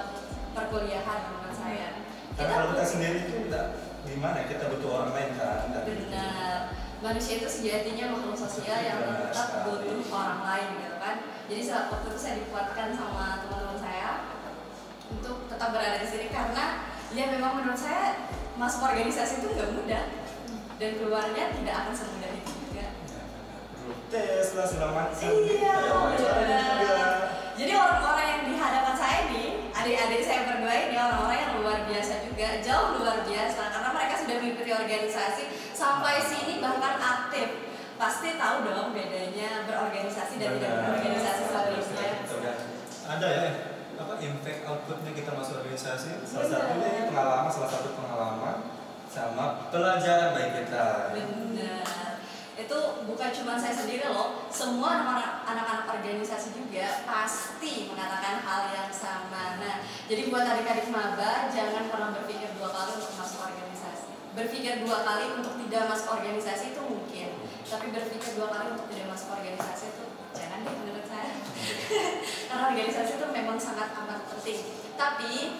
perkuliahan 0.53 1.19
menurut 1.33 1.57
saya. 1.57 1.89
Karena 2.37 2.53
kalau 2.53 2.69
kita 2.77 2.85
sendiri 2.85 3.19
itu 3.27 3.49
tidak 3.49 3.88
gimana? 4.09 4.39
Kita 4.49 4.65
butuh 4.73 4.91
orang 4.91 5.13
lain 5.13 5.31
kan. 5.37 5.69
Dan 5.73 5.83
benar. 5.85 6.59
Manusia 6.99 7.39
itu 7.39 7.47
sejatinya 7.47 8.11
makhluk 8.11 8.35
sosial 8.35 8.79
yang 8.83 8.99
tetap 9.31 9.69
butuh 9.69 10.03
orang 10.11 10.41
lain 10.43 10.69
gitu 10.83 10.97
kan? 10.99 11.17
Jadi 11.49 11.63
saat 11.63 11.89
waktu 11.89 12.07
itu 12.11 12.19
saya 12.19 12.35
dikuatkan 12.43 12.89
sama 12.93 13.47
teman-teman 13.47 13.79
saya 13.79 14.11
untuk 15.09 15.49
tetap 15.49 15.69
berada 15.73 15.97
di 16.03 16.09
sini 16.09 16.29
karena 16.29 16.93
ya 17.17 17.25
memang 17.33 17.63
menurut 17.63 17.79
saya 17.81 18.29
masuk 18.61 18.85
organisasi 18.85 19.41
itu 19.41 19.57
nggak 19.57 19.73
mudah 19.73 20.05
dan 20.77 20.91
keluarnya 21.01 21.45
tidak 21.57 21.75
akan 21.75 21.95
semudah 21.95 22.31
itu 22.35 22.53
juga. 22.67 22.87
Tes 24.13 24.53
lah 24.53 24.67
segala 24.69 24.93
macam. 24.93 25.31
Iya, 25.33 25.75
wawancara 25.89 26.35
benar. 26.45 26.65
juga. 26.77 27.07
Jadi 27.59 27.73
orang-orang 27.75 28.27
yang 28.31 28.43
di 28.47 28.55
hadapan 28.55 28.95
saya 28.95 29.17
ini, 29.27 29.45
adik-adik 29.75 30.23
saya 30.23 30.47
berdua 30.47 30.75
ini 30.79 30.95
orang-orang 30.95 31.39
yang 31.43 31.53
luar 31.59 31.79
biasa 31.91 32.15
juga, 32.23 32.49
jauh 32.63 33.03
luar 33.03 33.19
biasa 33.27 33.63
karena 33.75 33.91
mereka 33.91 34.15
sudah 34.23 34.37
mengikuti 34.39 34.68
organisasi 34.85 35.75
sampai 35.75 36.23
sini 36.23 36.63
bahkan 36.63 36.99
aktif. 36.99 37.67
Pasti 37.99 38.39
tahu 38.39 38.63
dong 38.63 38.95
bedanya 38.95 39.67
berorganisasi 39.67 40.39
dan 40.39 40.55
tidak 40.55 40.71
berorganisasi 40.87 41.43
sebelumnya. 41.51 42.55
Ada 43.09 43.27
ya 43.27 43.45
apa 43.99 44.15
impact 44.23 44.63
outputnya 44.63 45.11
kita 45.11 45.35
masuk 45.35 45.67
organisasi. 45.67 46.23
Salah 46.23 46.47
satunya 46.47 46.89
ini 46.95 47.03
pengalaman, 47.11 47.51
salah 47.51 47.71
satu 47.75 47.99
pengalaman 47.99 48.57
sama 49.11 49.67
pelajaran 49.75 50.39
baik 50.39 50.51
kita. 50.63 50.87
Benar. 51.11 52.23
Itu 52.59 52.79
bukan 53.07 53.31
cuma 53.35 53.55
saya 53.55 53.75
sendiri 53.75 54.11
loh, 54.11 54.47
semua 54.51 54.99
anak-anak 54.99 55.47
anak-anak 55.47 55.87
organisasi 55.99 56.59
juga 56.59 57.07
pasti 57.07 57.87
mengatakan 57.87 58.43
hal 58.43 58.63
yang 58.75 58.91
sama. 58.91 59.63
Nah, 59.63 59.83
jadi 60.11 60.27
buat 60.27 60.43
adik-adik 60.43 60.91
maba 60.91 61.47
jangan 61.55 61.87
pernah 61.87 62.11
berpikir 62.19 62.51
dua 62.59 62.71
kali 62.71 62.99
untuk 62.99 63.15
masuk 63.15 63.47
organisasi. 63.47 63.78
Berpikir 64.39 64.87
dua 64.87 65.03
kali 65.03 65.35
untuk 65.35 65.59
tidak 65.67 65.91
masuk 65.91 66.15
organisasi 66.15 66.71
itu 66.71 66.79
mungkin, 66.87 67.43
tapi 67.67 67.91
berpikir 67.91 68.39
dua 68.39 68.55
kali 68.55 68.71
untuk 68.71 68.87
tidak 68.87 69.11
masuk 69.11 69.35
organisasi 69.35 69.91
itu 69.91 70.07
jangan 70.31 70.63
deh 70.63 70.75
menurut 70.79 71.07
saya. 71.11 71.35
Karena 72.47 72.63
organisasi 72.71 73.19
itu 73.19 73.27
memang 73.35 73.59
sangat 73.59 73.91
amat 73.99 74.31
penting. 74.31 74.63
Tapi 74.95 75.59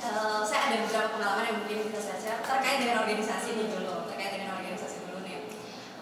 eh, 0.00 0.40
saya 0.48 0.60
ada 0.64 0.76
beberapa 0.88 1.12
pengalaman 1.12 1.44
yang 1.44 1.56
mungkin 1.60 1.92
bisa 1.92 2.00
saya 2.00 2.16
share 2.16 2.40
terkait 2.40 2.80
dengan 2.80 3.04
organisasi 3.04 3.52
ini 3.52 3.64
dulu 3.68 4.08
terkait 4.08 4.32
dengan 4.32 4.64
organisasi 4.64 4.96
dulu 5.04 5.20
nih. 5.20 5.52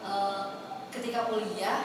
Eh, 0.06 0.42
ketika 0.94 1.26
kuliah 1.26 1.83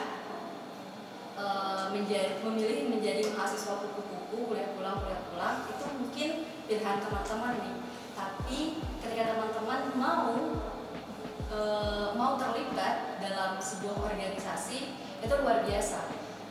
eh, 1.34 1.84
menjadi 1.90 2.38
memilih 2.46 2.86
menjadi 2.86 3.34
mahasiswa 3.34 3.82
kupu-kupu 3.82 4.54
kuliah 4.54 4.70
pulang 4.78 5.02
kuliah 5.02 5.26
pulang 5.26 5.66
itu 5.66 5.84
mungkin 5.90 6.30
pilihan 6.70 7.02
teman-teman 7.02 7.54
nih 7.58 7.89
tapi 8.20 8.76
ketika 9.00 9.32
teman-teman 9.32 9.80
mau 9.96 10.28
eh, 11.48 12.08
mau 12.14 12.36
terlibat 12.36 13.16
dalam 13.18 13.56
sebuah 13.56 13.96
organisasi 14.12 14.78
itu 15.20 15.34
luar 15.40 15.64
biasa 15.64 15.98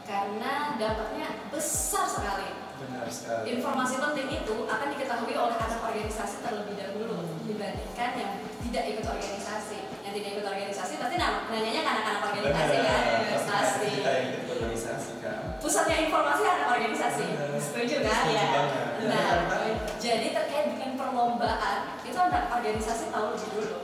karena 0.06 0.74
dampaknya 0.82 1.28
besar 1.54 2.10
sekali 2.10 2.50
Benar 2.80 3.06
sekali. 3.12 3.60
informasi 3.60 4.02
penting 4.02 4.28
itu 4.42 4.56
akan 4.66 4.88
diketahui 4.96 5.36
oleh 5.36 5.58
anak 5.60 5.82
organisasi 5.84 6.42
terlebih 6.42 6.74
dahulu 6.74 7.22
dibandingkan 7.46 8.12
yang 8.18 8.32
tidak 8.66 8.84
ikut 8.90 9.06
organisasi 9.06 9.78
yang 10.02 10.14
tidak 10.16 10.30
ikut 10.34 10.46
organisasi 10.48 10.94
pasti 10.98 11.16
nanyanya 11.22 11.82
ke 11.86 11.90
anak-anak 11.92 12.24
organisasi 12.34 12.76
kan 12.82 13.02
Pasti 13.50 13.92
kan. 14.02 15.38
pusatnya 15.60 15.98
informasi 16.08 16.44
anak 16.46 16.68
organisasi 16.78 17.26
Benar. 17.30 17.60
setuju 17.62 17.96
kan 18.06 18.24
ya 18.30 18.46
banget. 18.50 18.84
nah 19.10 19.30
Benar. 19.46 19.59
Jadi 20.00 20.32
terkait 20.32 20.72
dengan 20.72 20.96
perlombaan 20.96 22.00
itu 22.08 22.15
anak 22.15 22.48
organisasi 22.56 23.12
tahu 23.12 23.36
lebih 23.36 23.50
dulu 23.51 23.75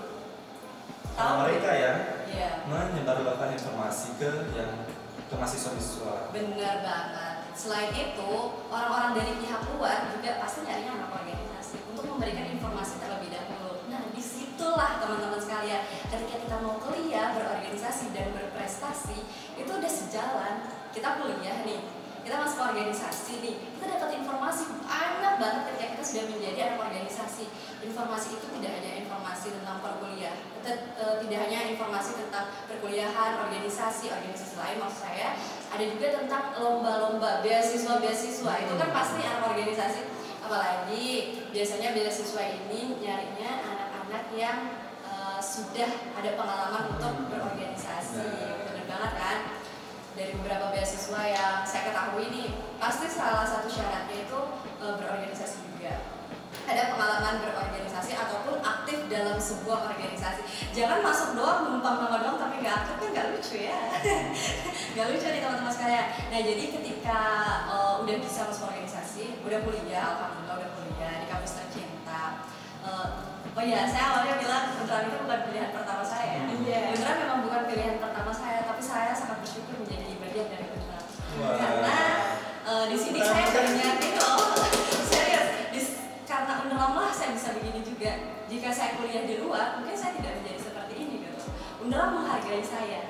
tahu? 1.16 1.36
Mereka 1.44 1.72
ya? 1.76 1.94
Ya 2.32 2.52
menyebarluaskan 2.68 3.56
informasi 3.56 4.16
ke 4.20 4.32
yang 4.56 4.72
ke 5.26 5.34
mahasiswa-mahasiswa. 5.34 6.32
benar 6.32 6.76
banget. 6.86 7.36
Selain 7.56 7.90
itu 7.96 8.32
orang-orang 8.68 9.16
dari 9.18 9.32
pihak 9.42 9.62
luar 9.74 10.12
juga 10.12 10.44
pasti 10.44 10.68
nyarinya 10.68 11.02
anak 11.02 11.24
organisasi 11.24 11.78
untuk 11.90 12.06
memberikan 12.06 12.52
informasi 12.52 13.00
terlebih 13.00 13.32
dahulu. 13.32 13.80
Nah 13.90 14.06
di 14.12 14.22
situlah 14.22 15.00
teman-teman 15.02 15.40
sekalian 15.40 15.82
ketika 16.12 16.36
kita 16.36 16.56
mau 16.62 16.78
kuliah 16.84 17.32
berorganisasi 17.34 18.12
dan 18.12 18.36
berprestasi 18.36 19.18
itu 19.58 19.72
udah 19.72 19.92
sejalan. 19.92 20.56
Kita 20.92 21.20
kuliah 21.20 21.64
nih 21.68 21.80
kita 22.26 22.42
masuk 22.42 22.74
organisasi 22.74 23.38
nih 23.46 23.56
kita 23.78 23.86
dapat 23.86 24.18
informasi 24.18 24.66
banyak 24.82 25.34
banget 25.38 25.62
ketika 25.70 25.86
kita 25.94 26.04
sudah 26.04 26.26
menjadi 26.34 26.60
anak 26.74 26.80
organisasi. 26.90 27.46
Informasi 27.86 28.28
itu 28.42 28.48
tidak 28.58 28.72
hanya 28.82 28.92
informasi 29.06 29.48
tentang 29.54 29.78
perkuliah 29.78 30.34
eh, 30.66 31.16
tidak 31.22 31.40
hanya 31.46 31.60
informasi 31.70 32.18
tentang 32.18 32.50
perkuliahan 32.66 33.46
organisasi 33.46 34.10
organisasi 34.10 34.54
lain 34.58 34.78
maksud 34.82 35.00
saya. 35.06 35.38
Ada 35.70 35.84
juga 35.86 36.08
tentang 36.18 36.44
lomba-lomba 36.58 37.46
beasiswa 37.46 38.02
beasiswa 38.02 38.54
itu 38.58 38.74
kan 38.74 38.90
pasti 38.90 39.22
anak 39.22 39.46
organisasi. 39.54 40.02
Apalagi 40.42 41.06
biasanya 41.54 41.94
beasiswa 41.94 42.42
ini 42.42 43.06
nyarinya 43.06 43.52
anak-anak 43.70 44.24
yang 44.34 44.60
eh, 45.06 45.40
sudah 45.46 45.90
ada 46.18 46.32
pengalaman 46.34 46.84
untuk 46.98 47.14
berorganisasi. 47.30 48.26
Benar 48.66 48.86
banget 48.90 49.14
kan 49.14 49.38
dari 50.16 50.32
beberapa 50.40 50.72
beasiswa 50.72 51.22
yang 51.28 51.68
saya 51.68 51.92
ketahui 51.92 52.32
nih 52.32 52.48
pasti 52.80 53.06
salah 53.12 53.44
satu 53.44 53.68
syaratnya 53.68 54.24
itu 54.24 54.40
e, 54.80 54.86
berorganisasi 54.96 55.60
juga. 55.68 56.00
Ada 56.66 56.96
pengalaman 56.96 57.44
berorganisasi 57.46 58.16
ataupun 58.16 58.64
aktif 58.64 59.06
dalam 59.12 59.38
sebuah 59.38 59.92
organisasi. 59.92 60.72
Jangan 60.72 61.04
masuk 61.04 61.36
doang 61.36 61.68
numpang 61.68 62.00
nama 62.00 62.18
doang 62.24 62.38
tapi 62.40 62.64
nggak 62.64 62.76
aktif 62.82 62.96
kan 62.96 63.10
nggak 63.12 63.28
lucu 63.36 63.56
ya. 63.60 63.78
Nggak 64.96 65.08
lucu 65.12 65.28
nih 65.28 65.42
teman-teman 65.44 65.74
sekalian. 65.76 66.08
Nah 66.32 66.40
jadi 66.40 66.64
ketika 66.72 67.20
e, 67.68 67.76
udah 68.08 68.16
bisa 68.24 68.40
masuk 68.48 68.72
organisasi 68.72 69.44
udah 69.44 69.60
kuliah 69.68 70.04
alhamdulillah 70.16 70.56
udah 70.64 70.72
kuliah 70.80 71.14
di 71.22 71.28
kampus 71.28 71.60
tercinta 71.60 72.48
E, 72.86 72.92
oh 73.56 73.64
iya 73.64 73.88
saya 73.88 74.04
awalnya 74.12 74.36
bilang 74.36 74.64
beneran 74.76 75.04
itu 75.08 75.18
bukan 75.24 75.40
pilihan 75.48 75.70
pertama 75.72 76.04
saya 76.04 76.44
Iya. 76.66 76.80
beneran 76.92 77.18
memang 77.24 77.40
bukan 77.46 77.62
pilihan 77.66 77.96
pertama 77.98 78.32
saya 78.32 78.60
tapi 78.64 78.82
saya 78.82 79.12
sangat 79.12 79.38
bersyukur 79.40 79.76
menjadi 79.80 80.12
bagian 80.20 80.48
dari 80.52 80.66
beneran 80.68 81.04
Wah. 81.40 81.56
karena 81.56 81.98
eh, 82.66 82.86
di 82.90 82.98
sini 82.98 83.20
saya 83.22 83.48
banyak 83.48 83.96
itu 84.02 84.20
loh. 84.20 84.52
Serius 85.12 85.48
Di- 85.72 85.96
karena 86.26 86.54
Undelam 86.64 86.94
lah 86.96 87.12
saya 87.12 87.32
bisa 87.32 87.54
begini 87.54 87.80
juga. 87.82 88.12
Jika 88.46 88.70
saya 88.70 88.98
kuliah 88.98 89.24
di 89.24 89.40
luar 89.40 89.80
mungkin 89.80 89.94
saya 89.94 90.16
tidak 90.16 90.42
menjadi 90.42 90.60
seperti 90.62 90.94
ini 90.98 91.14
gitu. 91.24 91.48
Undelam 91.80 92.18
menghargai 92.18 92.64
saya. 92.64 93.02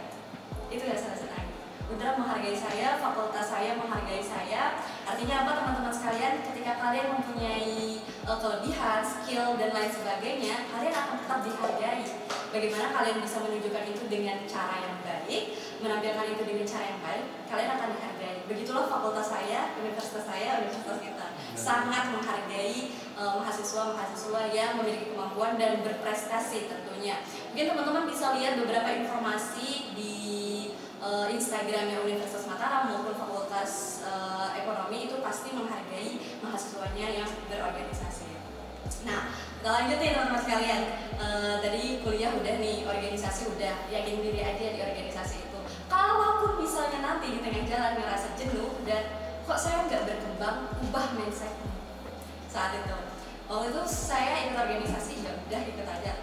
Itu 0.67 0.83
yang 0.83 0.99
saya 0.99 1.15
senangi 1.15 1.53
Undelam 1.87 2.15
menghargai 2.19 2.53
saya 2.53 2.97
fakultas 2.99 3.45
saya 3.45 3.77
menghargai 3.77 4.21
saya. 4.21 4.77
Artinya 5.05 5.35
apa 5.41 5.51
teman-teman 5.55 5.93
sekalian? 5.93 6.33
Ketika 6.43 6.71
kalian 6.75 7.07
mempunyai 7.13 8.01
kelebihan 8.25 9.05
skill 9.05 9.53
dan 9.61 9.69
lain 9.69 9.91
sebagainya 9.93 10.65
kalian 10.73 10.95
akan 10.97 11.15
tetap 11.21 11.39
dihargai. 11.45 12.03
Bagaimana 12.49 12.87
kalian 12.89 13.17
bisa 13.21 13.37
menunjukkan 13.45 13.85
itu 13.85 14.03
dengan 14.09 14.37
cara 14.49 14.75
yang 14.81 14.97
baik 15.05 15.43
menampilkan 15.85 16.25
itu 16.33 16.41
dengan 16.41 16.65
cara 16.65 16.85
yang 16.89 17.01
baik 17.05 17.25
kalian 17.45 17.71
akan 17.77 17.89
dihargai. 17.93 18.37
Begitulah 18.49 18.89
fakultas 18.89 19.29
saya 19.29 19.77
universitas 19.77 20.25
saya 20.25 20.65
universitas 20.65 20.97
kita. 20.97 21.27
Sangat 21.53 22.09
menghargai 22.17 22.89
eh, 22.97 23.33
mahasiswa-mahasiswa 23.37 24.41
yang 24.49 24.81
memiliki 24.81 25.13
kemampuan 25.13 25.61
dan 25.61 25.85
berprestasi 25.85 26.65
tentunya. 26.65 27.21
Mungkin 27.53 27.65
teman-teman 27.71 28.09
bisa 28.09 28.33
lihat 28.33 28.57
beberapa 28.57 28.89
informasi 28.89 29.93
di 29.93 30.15
eh, 31.03 31.27
Instagramnya 31.29 32.01
Universitas 32.01 32.49
Mataram 32.49 32.89
maupun 32.89 33.13
Fakultas 33.13 34.01
eh, 34.07 34.63
Ekonomi 34.65 35.11
itu 35.11 35.21
pasti 35.21 35.53
menghargai 35.53 36.39
mahasiswanya 36.39 37.07
yang 37.21 37.29
berorganisasi. 37.51 38.14
Nah, 39.05 39.33
kita 39.33 39.69
lanjut 39.69 39.97
nih 39.97 40.09
teman-teman 40.13 40.41
sekalian. 40.45 40.81
Eh, 41.15 41.55
tadi 41.63 41.81
kuliah 42.05 42.31
udah 42.37 42.55
nih, 42.61 42.85
organisasi 42.85 43.49
udah, 43.57 43.89
yakin 43.89 44.21
diri 44.21 44.41
aja 44.45 44.65
di 44.77 44.79
organisasi 44.81 45.49
itu. 45.49 45.59
Kalaupun 45.89 46.61
misalnya 46.61 46.99
nanti 47.01 47.33
di 47.33 47.39
tengah 47.41 47.65
jalan 47.65 47.93
ngerasa 47.97 48.27
jenuh 48.37 48.77
dan 48.85 49.03
kok 49.45 49.57
saya 49.57 49.85
nggak 49.89 50.05
berkembang, 50.05 50.69
ubah 50.85 51.05
mindset 51.17 51.53
saat 52.51 52.77
itu. 52.77 52.97
Waktu 53.45 53.65
itu 53.73 53.81
saya 53.89 54.49
ikut 54.49 54.57
organisasi, 54.57 55.13
ya 55.25 55.33
udah 55.33 55.61
ikut 55.65 55.87
aja. 55.87 56.13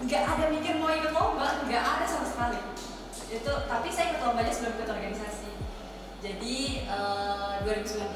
Nggak 0.00 0.22
ada 0.24 0.44
mikir 0.48 0.80
mau 0.80 0.92
ikut 0.92 1.12
lomba, 1.12 1.64
nggak 1.68 1.84
ada 1.84 2.04
sama 2.08 2.26
sekali. 2.28 2.60
Itu, 3.28 3.52
tapi 3.68 3.88
saya 3.92 4.16
ikut 4.16 4.22
lombanya 4.24 4.52
sebelum 4.52 4.80
ikut 4.80 4.88
organisasi. 4.88 5.50
Jadi 6.20 6.84
eh, 6.84 7.54
2019 7.64 8.12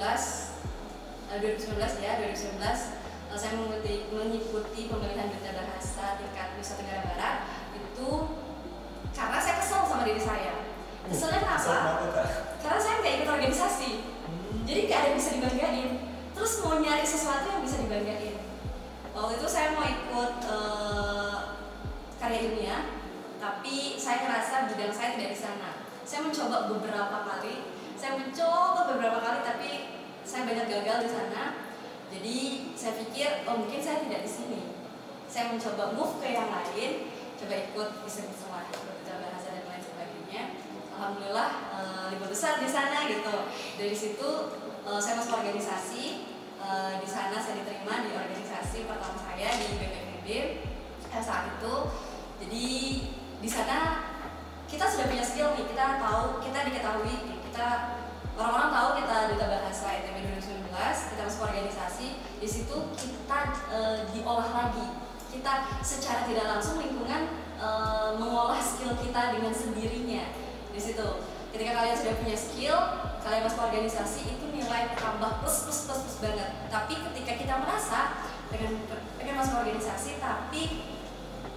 eh, 1.33 1.39
2019 1.41 2.05
ya 2.05 2.13
2019 2.21 2.61
eh, 2.61 3.04
saya 3.35 3.59
mengikuti 3.59 4.07
mengikuti 4.15 4.87
pemilihan 4.87 5.27
duta 5.27 5.51
bahasa 5.59 6.23
tingkat 6.23 6.55
Nusa 6.55 6.79
Tenggara 6.79 7.03
Barat 7.03 7.37
itu 7.75 8.11
karena 9.11 9.39
saya 9.43 9.55
kesel 9.59 9.83
sama 9.87 10.07
diri 10.07 10.23
saya. 10.23 10.55
Keselnya 11.05 11.43
Kesel 11.45 11.75
kenapa? 11.75 12.23
karena 12.63 12.79
saya 12.81 12.95
nggak 13.03 13.15
ikut 13.21 13.29
organisasi. 13.29 13.91
Jadi 14.65 14.81
nggak 14.87 14.99
ada 14.99 15.09
yang 15.11 15.19
bisa 15.19 15.31
dibanggain. 15.37 15.91
Terus 16.35 16.53
mau 16.63 16.79
nyari 16.79 17.07
sesuatu 17.07 17.47
yang 17.51 17.63
bisa 17.63 17.77
dibanggain. 17.83 18.37
Waktu 19.15 19.33
itu 19.39 19.47
saya 19.47 19.79
mau 19.79 19.87
ikut 19.87 20.35
eh, 20.47 21.39
karya 22.19 22.39
ilmiah 22.51 22.83
tapi 23.43 24.01
saya 24.01 24.25
ngerasa 24.25 24.73
bidang 24.73 24.95
saya 24.95 25.19
tidak 25.19 25.31
di 25.35 25.39
sana. 25.39 25.71
Saya 26.07 26.23
mencoba 26.23 26.71
beberapa 26.71 27.19
kali. 27.27 27.67
Saya 27.99 28.19
mencoba 28.19 28.81
beberapa 28.95 29.19
kali 29.23 29.39
tapi 29.43 29.71
saya 30.25 30.49
banyak 30.49 30.67
gagal 30.71 30.99
di 31.05 31.11
sana 31.11 31.64
jadi 32.13 32.37
saya 32.75 32.93
pikir 33.01 33.47
oh 33.49 33.55
mungkin 33.65 33.81
saya 33.81 34.05
tidak 34.05 34.25
di 34.25 34.31
sini. 34.31 34.63
Saya 35.29 35.51
mencoba 35.51 35.97
move 35.97 36.21
ke 36.21 36.31
yang 36.31 36.51
lain 36.53 37.11
coba 37.35 37.55
ikut 37.59 37.89
bisa-bisa 38.07 38.47
lah 38.53 38.65
ikut 38.71 39.03
bahasa 39.05 39.49
dan 39.51 39.65
lain 39.67 39.83
sebagainya. 39.83 40.43
Alhamdulillah 40.95 41.51
libur 42.15 42.29
besar 42.31 42.63
di 42.63 42.69
sana 42.71 43.11
gitu. 43.11 43.37
Dari 43.81 43.95
situ 43.97 44.31
eh, 44.87 45.01
saya 45.03 45.15
masuk 45.19 45.43
organisasi. 45.43 46.05
Eh, 46.65 46.95
di 46.97 47.09
sana 47.09 47.37
saya 47.37 47.61
diterima 47.61 48.09
di 48.09 48.17
organisasi 48.17 48.89
pertama 48.89 49.21
saya 49.21 49.53
di 49.53 49.77
BPPB 49.77 50.29
eh, 51.13 51.23
saat 51.23 51.61
itu 51.61 51.75
jadi 52.41 52.67
di 53.45 53.49
sana 53.51 54.09
kita 54.65 54.89
sudah 54.89 55.07
punya 55.11 55.25
skill 55.27 55.53
nih. 55.59 55.67
Kita 55.69 56.01
tahu 56.01 56.41
kita 56.41 56.59
diketahui 56.71 57.04
eh, 63.71 63.99
diolah 64.13 64.51
lagi. 64.51 64.87
Kita 65.31 65.83
secara 65.83 66.25
tidak 66.29 66.47
langsung 66.47 66.79
lingkungan 66.79 67.31
eh, 67.59 68.11
mengolah 68.17 68.61
skill 68.61 68.97
kita 68.99 69.37
dengan 69.37 69.53
sendirinya. 69.53 70.25
Di 70.75 70.81
situ. 70.81 71.09
Ketika 71.55 71.71
kalian 71.71 71.95
sudah 71.95 72.15
punya 72.19 72.35
skill 72.35 72.79
kalian 73.25 73.47
masuk 73.47 73.63
organisasi 73.65 74.37
itu 74.37 74.45
nilai 74.53 74.93
tambah 74.99 75.41
plus 75.41 75.65
plus 75.65 75.79
plus 75.87 76.01
plus 76.03 76.17
banget. 76.21 76.51
Tapi 76.69 76.99
ketika 76.99 77.33
kita 77.41 77.55
merasa 77.63 78.21
dengan 78.51 78.85
pengen 79.17 79.37
masuk 79.39 79.65
organisasi 79.65 80.21
tapi 80.21 80.63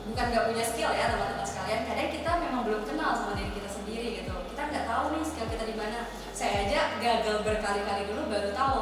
bukan 0.08 0.26
nggak 0.32 0.45
punya 0.54 0.63
skill 0.63 0.91
ya 0.95 1.12
teman-teman 1.12 1.43
sekalian 1.43 1.82
kadang 1.84 2.10
kita 2.15 2.32
memang 2.39 2.62
belum 2.63 2.82
kenal 2.88 3.12
sama 3.12 3.36
diri 3.36 3.52
kita 3.52 3.69
sendiri 3.73 4.08
gitu. 4.23 4.34
Kita 4.54 4.62
nggak 4.71 4.86
tahu 4.88 5.06
nih 5.17 5.23
skill 5.28 5.47
kita 5.52 5.63
di 5.67 5.76
mana. 5.76 6.00
Saya 6.32 6.69
aja 6.69 6.80
gagal 7.02 7.43
berkali-kali 7.43 8.04
dulu 8.08 8.21
baru 8.32 8.50
tahu 8.56 8.80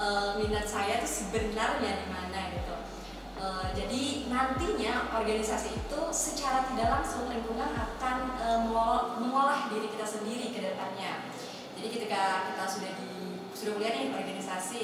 uh, 0.00 0.36
minat 0.40 0.64
saya 0.68 1.00
tuh 1.02 1.10
sebenarnya 1.10 1.92
di 2.04 2.06
mana 2.08 2.40
gitu. 2.52 2.76
Uh, 3.36 3.68
jadi 3.76 4.32
nantinya 4.32 5.12
organisasi 5.12 5.76
itu 5.76 6.00
secara 6.08 6.64
tidak 6.72 6.88
langsung 6.88 7.28
lingkungan 7.28 7.68
akan 7.68 8.16
uh, 8.40 8.60
mengolah 9.20 9.68
diri 9.68 9.92
kita 9.92 10.06
sendiri 10.08 10.56
ke 10.56 10.60
depannya. 10.72 11.28
Jadi 11.76 11.88
ketika 11.92 12.52
kita 12.52 12.64
sudah 12.64 12.92
di 12.96 13.12
sudah 13.52 13.72
kuliah 13.76 13.92
nih 13.92 14.12
organisasi 14.12 14.80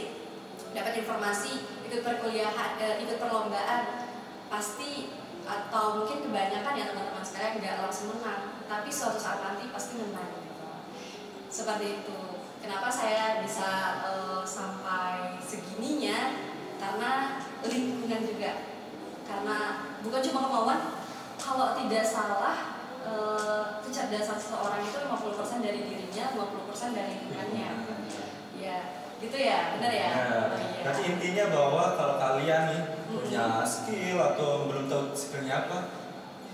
dapat 0.73 1.05
informasi 1.05 1.65
ikut 1.89 2.01
perkuliahan 2.01 2.71
uh, 2.81 2.97
ikut 3.01 3.17
perlombaan 3.21 4.09
pasti 4.49 5.13
atau 5.43 6.01
mungkin 6.01 6.23
kebanyakan 6.25 6.79
ya 6.79 6.85
teman-teman 6.93 7.25
sekalian 7.25 7.59
nggak 7.61 7.81
langsung 7.83 8.15
menang 8.15 8.63
tapi 8.71 8.89
suatu 8.89 9.19
saat 9.19 9.43
nanti 9.43 9.69
pasti 9.75 9.99
menang 9.99 10.29
gitu. 10.39 10.67
seperti 11.51 12.01
itu 12.01 12.32
kenapa 12.63 12.89
saya 12.89 13.43
bisa 13.43 13.71
uh, 14.07 14.47
sampai 14.47 15.37
segininya? 15.43 16.39
Karena 16.79 17.43
lingkungan 17.67 18.23
juga. 18.23 18.53
Karena 19.27 19.59
bukan 20.01 20.23
cuma 20.31 20.41
kemauan 20.47 20.81
kalau 21.37 21.75
tidak 21.75 22.07
salah 22.07 22.79
uh, 23.03 23.83
kecerdasan 23.83 24.39
seseorang 24.39 24.87
itu 24.87 24.97
50% 24.97 25.67
dari 25.67 25.81
dirinya 25.91 26.25
50% 26.39 26.97
dari 26.97 27.11
lingkungannya. 27.19 27.69
Ya 28.57 29.03
gitu 29.23 29.39
ya 29.39 29.79
benar 29.79 29.93
ya? 29.95 30.11
Nah, 30.11 30.51
oh, 30.51 30.59
iya. 30.59 30.83
Berarti 30.83 31.03
intinya 31.15 31.45
bahwa 31.55 31.85
kalau 31.95 32.15
kalian 32.19 32.63
nih 32.75 32.83
punya 33.07 33.63
skill 33.63 34.19
atau 34.19 34.67
belum 34.67 34.91
tahu 34.91 35.15
skillnya 35.15 35.71
apa 35.71 35.79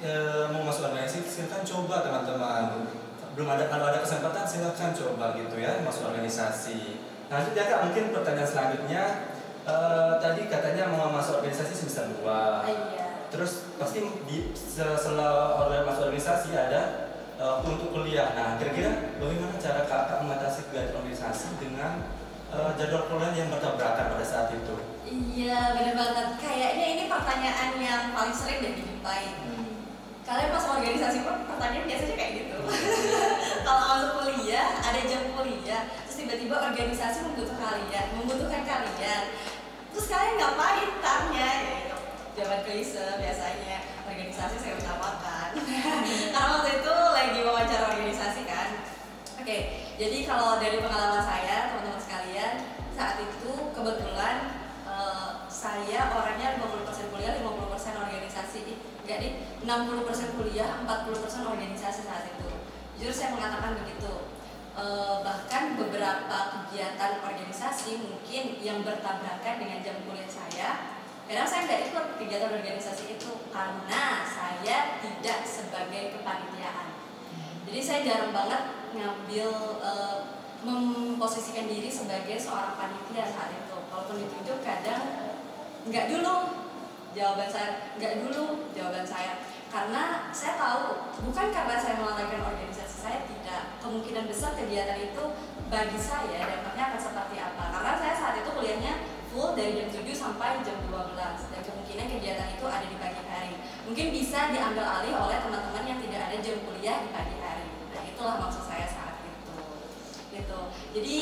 e, 0.05 0.13
mau 0.53 0.69
masuk 0.69 0.93
organisasi 0.93 1.25
silahkan 1.25 1.65
coba 1.65 2.05
teman-teman 2.05 2.93
belum 3.37 3.49
ada 3.49 3.65
kalau 3.69 3.91
ada 3.91 4.01
kesempatan 4.05 4.45
silahkan 4.49 4.91
coba 4.97 5.37
gitu 5.37 5.57
ya 5.61 5.81
masuk 5.85 6.13
organisasi 6.13 7.01
nanti 7.29 7.53
ya 7.53 7.65
kak 7.69 7.81
mungkin 7.89 8.05
pertanyaan 8.13 8.49
selanjutnya 8.49 9.03
e, 9.69 9.75
tadi 10.17 10.49
katanya 10.49 10.89
mau 10.89 11.13
masuk 11.13 11.45
organisasi 11.45 11.73
semester 11.77 12.09
dua 12.17 12.65
iya. 12.65 13.29
terus 13.29 13.69
pasti 13.77 14.01
di 14.25 14.53
setelah 14.57 15.69
masuk 15.85 16.09
organisasi 16.09 16.57
ada 16.57 17.13
uh, 17.39 17.63
untuk 17.63 17.95
kuliah 17.95 18.35
nah 18.35 18.59
kira-kira 18.59 19.17
bagaimana 19.21 19.55
cara 19.61 19.87
kakak 19.87 20.19
mengatasi 20.27 20.69
kegiatan 20.69 20.99
organisasi 20.99 21.49
dengan 21.63 22.09
uh, 22.51 22.75
jadwal 22.75 23.07
kuliah 23.07 23.33
yang 23.37 23.49
bertabrakan 23.53 24.17
pada 24.17 24.27
saat 24.27 24.51
itu 24.53 24.77
Iya 25.09 25.73
benar 25.73 25.95
banget. 25.97 26.29
Kayaknya 26.37 26.87
ini 26.93 27.05
pertanyaan 27.09 27.81
yang 27.81 28.13
paling 28.13 28.35
sering 28.37 28.61
deh 28.61 28.73
dijumpai. 28.77 29.25
Hmm. 29.41 29.68
Kalian 30.29 30.53
pas 30.53 30.67
organisasi 30.77 31.25
pun 31.25 31.41
pertanyaan 31.49 31.89
biasanya 31.89 32.17
kayak 32.21 32.33
gitu. 32.45 32.59
Kalau 33.65 33.83
masuk 33.89 34.11
kuliah, 34.21 34.77
ada 34.85 35.01
jam 35.09 35.25
kuliah, 35.33 35.89
terus 36.05 36.17
tiba-tiba 36.21 36.69
organisasi 36.69 37.25
membutuhkan 37.25 37.65
kalian, 37.65 38.07
membutuhkan 38.13 38.63
kalian. 38.69 39.23
Terus 39.89 40.07
kalian 40.13 40.35
ngapain 40.37 40.91
tanya? 41.01 41.51
Gitu. 41.65 41.97
Jawaban 42.37 42.61
klise 42.69 43.09
biasanya 43.17 43.77
organisasi 44.05 44.57
saya 44.61 44.77
utamakan. 44.77 45.49
Karena 46.37 46.49
waktu 46.61 46.71
itu 46.77 46.93
lagi 46.93 47.39
wawancara 47.49 47.85
organisasi 47.97 48.45
kan. 48.45 48.69
Oke, 49.41 49.59
jadi 49.97 50.19
kalau 50.29 50.61
dari 50.61 50.77
pengalaman 50.85 51.25
saya 51.25 51.73
teman-teman 51.73 52.05
sekalian 52.05 52.53
saat 52.93 53.17
itu 53.25 53.73
kebetulan 53.73 54.61
saya 55.49 56.13
orangnya 56.15 56.61
50% 56.61 57.17
kuliah, 57.17 57.33
50% 57.41 58.05
organisasi. 58.07 58.88
Enggak 59.09 59.25
nih, 59.25 59.33
60% 59.65 60.37
kuliah, 60.37 60.85
40% 60.85 61.49
organisasi 61.49 62.05
saat 62.05 62.29
itu. 62.29 62.45
Jujur 63.01 63.09
saya 63.09 63.33
mengatakan 63.33 63.81
begitu. 63.81 64.29
E, 64.77 64.85
bahkan 65.25 65.81
beberapa 65.81 66.39
kegiatan 66.53 67.25
organisasi 67.25 68.05
mungkin 68.05 68.61
yang 68.61 68.85
bertabrakan 68.85 69.65
dengan 69.65 69.81
jam 69.81 70.05
kuliah 70.05 70.29
saya 70.29 70.93
karena 71.25 71.49
saya 71.49 71.65
nggak 71.65 71.83
ikut 71.89 72.05
kegiatan 72.21 72.53
organisasi 72.53 73.17
itu 73.17 73.49
karena 73.49 74.29
saya 74.29 75.01
tidak 75.01 75.41
sebagai 75.49 76.21
kepanitiaan. 76.21 77.01
Jadi 77.65 77.81
saya 77.81 78.05
jarang 78.05 78.37
banget 78.37 78.93
ngambil 78.93 79.49
e, 79.89 79.93
memposisikan 80.69 81.65
diri 81.65 81.89
sebagai 81.89 82.37
seorang 82.37 82.77
panitia 82.77 83.25
saat 83.25 83.57
itu. 83.57 83.77
Walaupun 83.89 84.21
ditunjuk 84.21 84.61
kadang 84.61 85.33
nggak 85.89 86.13
dulu 86.13 86.68
jawaban 87.19 87.51
saya 87.51 87.91
nggak 87.99 88.23
dulu 88.23 88.71
jawaban 88.71 89.03
saya. 89.03 89.43
Karena 89.69 90.33
saya 90.33 90.57
tahu 90.57 91.13
bukan 91.29 91.53
karena 91.53 91.77
saya 91.77 92.01
melalaikan 92.01 92.41
organisasi 92.41 92.97
saya 93.05 93.19
tidak. 93.27 93.77
Kemungkinan 93.83 94.25
besar 94.31 94.57
kegiatan 94.57 94.97
itu 94.97 95.25
bagi 95.69 95.99
saya 95.99 96.47
dampaknya 96.47 96.85
akan 96.95 97.01
seperti 97.03 97.37
apa. 97.37 97.65
Karena 97.75 97.93
saya 98.01 98.15
saat 98.17 98.35
itu 98.41 98.49
kuliahnya 98.49 98.95
full 99.29 99.53
dari 99.53 99.77
jam 99.77 99.93
7 99.93 100.09
sampai 100.09 100.65
jam 100.65 100.79
12 100.89 101.53
dan 101.53 101.61
kemungkinan 101.61 102.07
kegiatan 102.17 102.49
itu 102.57 102.65
ada 102.65 102.87
di 102.87 102.97
pagi 102.97 103.23
hari. 103.29 103.53
Mungkin 103.85 104.07
bisa 104.15 104.49
diambil 104.55 104.85
alih 104.89 105.13
oleh 105.13 105.37
teman-teman 105.43 105.85
yang 105.85 106.01
tidak 106.01 106.21
ada 106.33 106.37
jam 106.41 106.57
kuliah 106.65 106.97
di 107.05 107.11
pagi 107.13 107.37
hari. 107.37 107.67
Nah 107.93 108.03
itulah 108.09 108.37
maksud 108.41 108.65
saya 108.65 108.89
saat 108.89 109.21
itu. 109.21 109.57
Gitu. 110.33 110.61
Jadi 110.97 111.17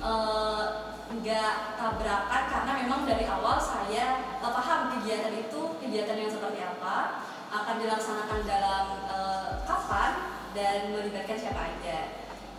uh, 0.00 0.64
nggak 1.10 1.74
tabrakan 1.74 2.42
karena 2.46 2.72
memang 2.86 3.02
dari 3.02 3.26
awal 3.26 3.58
saya 3.58 4.38
uh, 4.38 4.54
paham 4.54 4.94
kegiatan 4.94 5.34
itu 5.34 5.60
kegiatan 5.82 6.14
yang 6.14 6.30
seperti 6.30 6.62
apa 6.62 7.26
akan 7.50 7.82
dilaksanakan 7.82 8.40
dalam 8.46 8.84
uh, 9.10 9.50
kapan 9.66 10.38
dan 10.54 10.94
melibatkan 10.94 11.34
siapa 11.34 11.74
aja. 11.74 11.98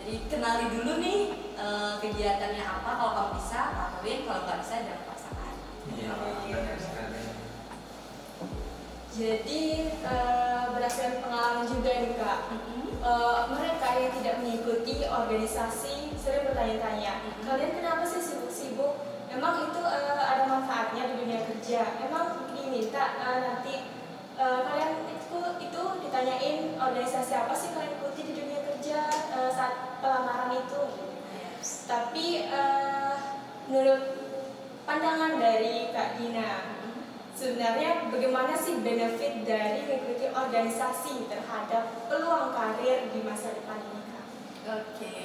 Jadi 0.04 0.28
kenali 0.28 0.68
dulu 0.68 1.00
nih 1.00 1.20
uh, 1.56 1.96
kegiatannya 2.04 2.60
apa 2.60 2.90
kalau 2.92 3.12
kamu 3.16 3.32
bisa 3.40 3.60
lakuin 3.72 4.20
kalau 4.28 4.42
nggak 4.44 4.60
bisa 4.60 4.76
jangan 4.84 5.04
paksakan. 5.08 5.54
Iya 5.96 6.12
jadi 9.12 9.92
uh, 10.08 10.72
berdasarkan 10.72 11.20
pengalaman 11.20 11.68
juga 11.68 11.92
nih 12.00 12.16
kak. 12.16 12.40
Mm 12.48 12.60
-hmm. 12.64 12.84
uh, 13.04 13.40
mereka 13.52 13.88
yang 14.00 14.12
tidak 14.20 14.36
mengikuti 14.40 15.04
organisasi 15.04 16.11
sering 16.22 16.46
bertanya-tanya 16.46 17.26
kalian 17.42 17.72
kenapa 17.82 18.06
sih 18.06 18.22
sibuk 18.54 19.02
emang 19.34 19.74
itu 19.74 19.82
uh, 19.82 20.22
ada 20.22 20.46
manfaatnya 20.46 21.10
di 21.10 21.26
dunia 21.26 21.42
kerja 21.50 21.98
emang 21.98 22.46
diminta 22.54 23.18
uh, 23.18 23.40
nanti 23.42 23.90
uh, 24.38 24.62
kalian 24.70 25.10
itu 25.10 25.40
itu 25.58 25.82
ditanyain 26.06 26.78
organisasi 26.78 27.34
apa 27.34 27.54
sih 27.58 27.74
kalian 27.74 27.98
ikuti 27.98 28.22
di 28.30 28.34
dunia 28.38 28.62
kerja 28.70 29.10
uh, 29.34 29.50
saat 29.50 29.98
pelamaran 29.98 30.62
itu 30.62 30.84
yes. 31.34 31.90
tapi 31.90 32.46
uh, 32.54 33.42
menurut 33.66 34.22
pandangan 34.86 35.42
dari 35.42 35.90
Kak 35.90 36.22
Dina 36.22 36.78
sebenarnya 37.34 38.14
bagaimana 38.14 38.54
sih 38.54 38.78
benefit 38.86 39.42
dari 39.42 39.90
mengikuti 39.90 40.30
organisasi 40.30 41.26
terhadap 41.26 42.06
peluang 42.06 42.54
karir 42.54 43.10
di 43.10 43.26
masa 43.26 43.58
depan 43.58 43.82
ini 43.82 44.04
Kak? 44.14 44.26
Oke, 44.62 45.18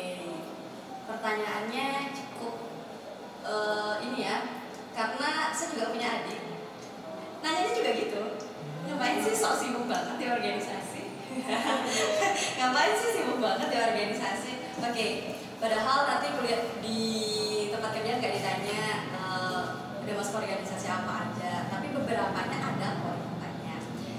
pertanyaannya 1.06 2.10
cukup 2.10 2.54
uh, 3.46 4.02
ini 4.02 4.26
ya 4.26 4.42
karena 4.92 5.54
saya 5.54 5.68
juga 5.72 5.94
punya 5.94 6.08
adik. 6.20 6.40
Nanyanya 7.40 7.72
juga 7.78 7.90
gitu. 7.94 8.22
Ngapain 8.86 9.18
sih 9.22 9.34
sok 9.34 9.54
sibuk 9.60 9.86
banget 9.86 10.16
di 10.18 10.26
organisasi? 10.26 11.02
Ngapain 12.58 12.92
sih 12.98 13.10
sibuk 13.14 13.38
banget 13.38 13.68
di 13.70 13.78
organisasi? 13.78 14.52
Oke 14.82 14.92
okay. 14.92 15.10
padahal 15.62 16.10
nanti 16.10 16.36
kuliah 16.36 16.62
di 16.82 17.00
tempat 17.70 17.90
kerja 17.96 18.18
nggak 18.18 18.34
ditanya 18.40 18.82
uh, 19.14 19.62
udah 20.02 20.14
masuk 20.16 20.42
organisasi 20.42 20.86
apa 20.90 21.12
aja 21.28 21.70
tapi 21.70 21.94
beberapa 21.94 22.34
ada 22.34 22.88
kok 22.98 23.16
tanya. 23.38 23.76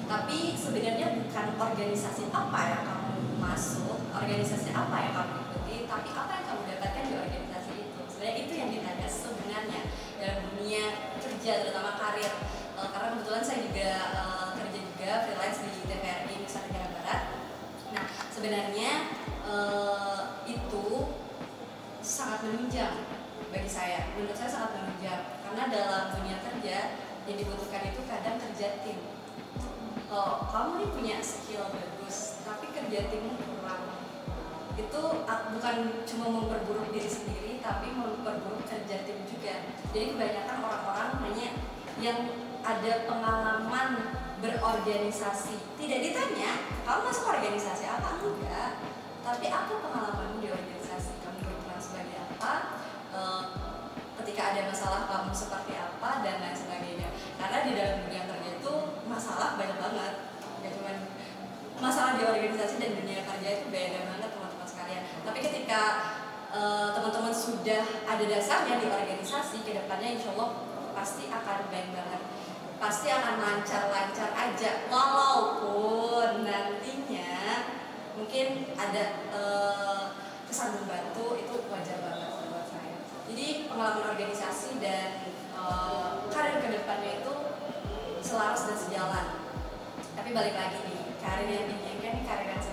Tapi 0.07 0.55
sebenarnya 0.55 1.07
bukan 1.19 1.47
organisasi 1.59 2.31
apa 2.31 2.59
yang 2.69 2.83
kamu 2.85 3.11
masuk 3.43 3.97
organisasi 4.13 4.71
apa 4.71 4.95
yang 5.03 5.13
kamu 5.13 5.35
ikuti 5.47 5.75
tapi 5.89 6.09
apa 6.13 6.31
yang 6.37 6.46
sebenarnya 8.27 8.43
itu 8.43 8.53
yang 8.59 8.71
ditanya 8.75 9.07
dalam 10.19 10.39
dunia 10.51 10.83
kerja 11.15 11.63
terutama 11.63 11.95
karir. 11.95 12.33
Uh, 12.75 12.91
karena 12.91 13.15
kebetulan 13.15 13.39
saya 13.39 13.59
juga 13.63 13.89
uh, 14.19 14.47
kerja 14.59 14.79
juga 14.83 15.09
freelance 15.23 15.59
di 15.63 15.71
TVRI 15.87 16.35
Nusa 16.43 16.59
Tenggara 16.67 16.91
Barat. 16.91 17.21
Nah 17.95 18.05
sebenarnya 18.27 18.91
uh, 19.47 20.43
itu 20.43 20.87
sangat 22.03 22.43
menunjang 22.43 23.07
bagi 23.47 23.71
saya. 23.71 24.11
Menurut 24.19 24.35
saya 24.35 24.51
sangat 24.51 24.75
menunjang. 24.75 25.39
Karena 25.47 25.63
dalam 25.71 26.03
dunia 26.19 26.37
kerja 26.43 26.77
yang 27.31 27.37
dibutuhkan 27.39 27.95
itu 27.95 28.03
kadang 28.11 28.35
kerja 28.43 28.83
tim. 28.83 29.07
Kalau 30.11 30.43
kamu 30.51 30.71
nih 30.83 30.89
punya 30.91 31.17
skill 31.23 31.71
bagus 31.71 32.43
tapi 32.43 32.75
kerja 32.75 33.07
tim 33.07 33.39
itu 34.77 35.01
bukan 35.25 35.75
cuma 36.05 36.25
memperburuk 36.29 36.93
diri 36.93 37.09
sendiri 37.09 37.57
tapi 37.57 37.89
memperburuk 37.97 38.61
kerja 38.69 39.03
tim 39.03 39.25
juga. 39.25 39.65
Jadi 39.89 40.13
kebanyakan 40.13 40.57
orang-orang 40.61 41.09
hanya 41.25 41.47
yang 41.97 42.19
ada 42.61 42.93
pengalaman 43.09 43.89
berorganisasi. 44.37 45.57
Tidak 45.81 45.99
ditanya 46.05 46.51
kamu 46.85 47.09
masuk 47.09 47.25
organisasi 47.25 47.89
apa? 47.89 48.21
Enggak. 48.21 48.71
Tapi 49.25 49.45
apa 49.49 49.73
pengalamanmu 49.81 50.39
di 50.39 50.49
organisasi 50.53 51.25
kamu 51.25 51.41
berperan 51.41 51.81
sebagai 51.81 52.17
apa? 52.21 52.53
Eh, 53.17 53.43
ketika 54.21 54.41
ada 54.53 54.61
masalah 54.69 55.01
kamu 55.09 55.33
seperti 55.33 55.73
apa 55.73 56.21
dan 56.21 56.37
lain 56.45 56.53
sebagainya. 56.53 57.09
Karena 57.41 57.57
di 57.65 57.71
dalam 57.73 57.97
dunia 58.05 58.23
kerja 58.29 58.49
itu 58.61 58.73
masalah 59.09 59.57
banyak 59.57 59.77
banget. 59.81 60.13
Gak 60.61 60.71
cuma 60.77 60.91
masalah 61.81 62.21
di 62.21 62.23
organisasi 62.29 62.77
dan 62.77 62.91
dunia 62.93 63.25
kerja 63.25 63.49
itu 63.57 63.65
beda 63.73 63.99
banget 64.05 64.31
tapi 65.27 65.39
ketika 65.43 65.81
eh, 66.55 66.89
teman-teman 66.95 67.35
sudah 67.35 67.83
ada 68.07 68.23
dasarnya 68.23 68.79
di 68.79 68.87
organisasi 68.87 69.61
ke 69.67 69.75
depannya 69.75 70.15
insya 70.15 70.31
Allah 70.33 70.65
pasti 70.95 71.29
akan 71.29 71.69
baik 71.69 71.93
banget. 71.93 72.21
Pasti 72.77 73.09
akan 73.09 73.41
lancar-lancar 73.41 74.29
aja 74.37 74.85
walaupun 74.89 76.45
nantinya 76.45 77.33
mungkin 78.17 78.73
ada 78.79 79.03
eh, 79.29 80.05
kesan 80.49 80.79
membantu 80.81 81.37
itu 81.37 81.55
wajar 81.69 81.97
banget 82.01 82.29
buat 82.49 82.65
saya. 82.65 82.97
Jadi 83.27 83.69
pengalaman 83.69 84.15
organisasi 84.15 84.79
dan 84.81 85.29
eh, 85.53 86.09
karir 86.31 86.57
ke 86.63 86.69
depannya 86.81 87.21
itu 87.21 87.33
selaras 88.23 88.65
dan 88.65 88.77
sejalan. 88.79 89.27
Tapi 90.17 90.33
balik 90.33 90.55
lagi 90.57 90.81
nih 90.81 91.13
karir 91.21 91.47
yang 91.47 91.65
diinginkan 91.69 92.11
ini 92.17 92.21
karir 92.25 92.47
yang 92.49 92.63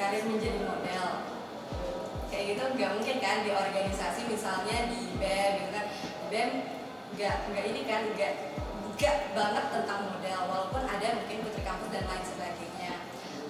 karir 0.00 0.24
menjadi 0.24 0.64
model. 0.64 1.06
Kayak 2.32 2.44
gitu 2.56 2.62
nggak 2.72 2.90
mungkin 2.96 3.16
kan 3.20 3.36
di 3.44 3.50
organisasi 3.52 4.20
misalnya 4.32 4.88
di 4.88 5.12
BEM 5.20 5.50
gitu 5.60 5.70
kan. 5.76 5.86
BEM 6.32 6.50
nggak 7.20 7.36
nggak 7.52 7.64
ini 7.68 7.80
kan 7.84 8.02
nggak 8.16 8.32
nggak 8.96 9.16
banget 9.36 9.64
tentang 9.68 10.00
model 10.08 10.40
walaupun 10.48 10.82
ada 10.88 11.20
mungkin 11.20 11.44
putri 11.44 11.60
kampus 11.60 11.92
dan 11.92 12.08
lain 12.08 12.24
sebagainya. 12.24 12.92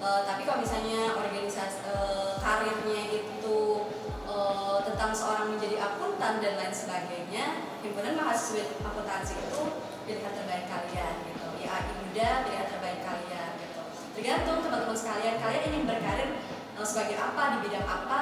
Eh, 0.03 0.21
tapi 0.27 0.41
kalau 0.43 0.59
misalnya 0.59 1.15
organisasi 1.15 1.87
eh, 1.87 2.33
karirnya 2.43 3.01
itu 3.15 3.59
eh, 4.27 4.77
tentang 4.91 5.11
seorang 5.15 5.55
menjadi 5.55 5.79
akuntan 5.79 6.43
dan 6.43 6.53
lain 6.59 6.75
sebagainya 6.75 7.45
himpunan 7.79 8.19
mahasiswa 8.19 8.75
akuntansi 8.83 9.39
itu 9.39 9.61
pilihan 10.03 10.33
terbaik 10.35 10.67
kalian 10.67 11.15
gitu. 11.31 11.47
IAI 11.63 11.91
muda 11.95 12.29
pilihan 12.43 12.67
terbaik 12.67 12.99
kalian 13.07 13.40
tergantung 14.15 14.59
teman-teman 14.63 14.97
sekalian 14.97 15.39
kalian 15.39 15.63
ingin 15.71 15.83
berkarir 15.87 16.29
eh, 16.75 16.85
sebagai 16.85 17.17
apa 17.19 17.41
di 17.55 17.57
bidang 17.67 17.87
apa? 17.87 18.21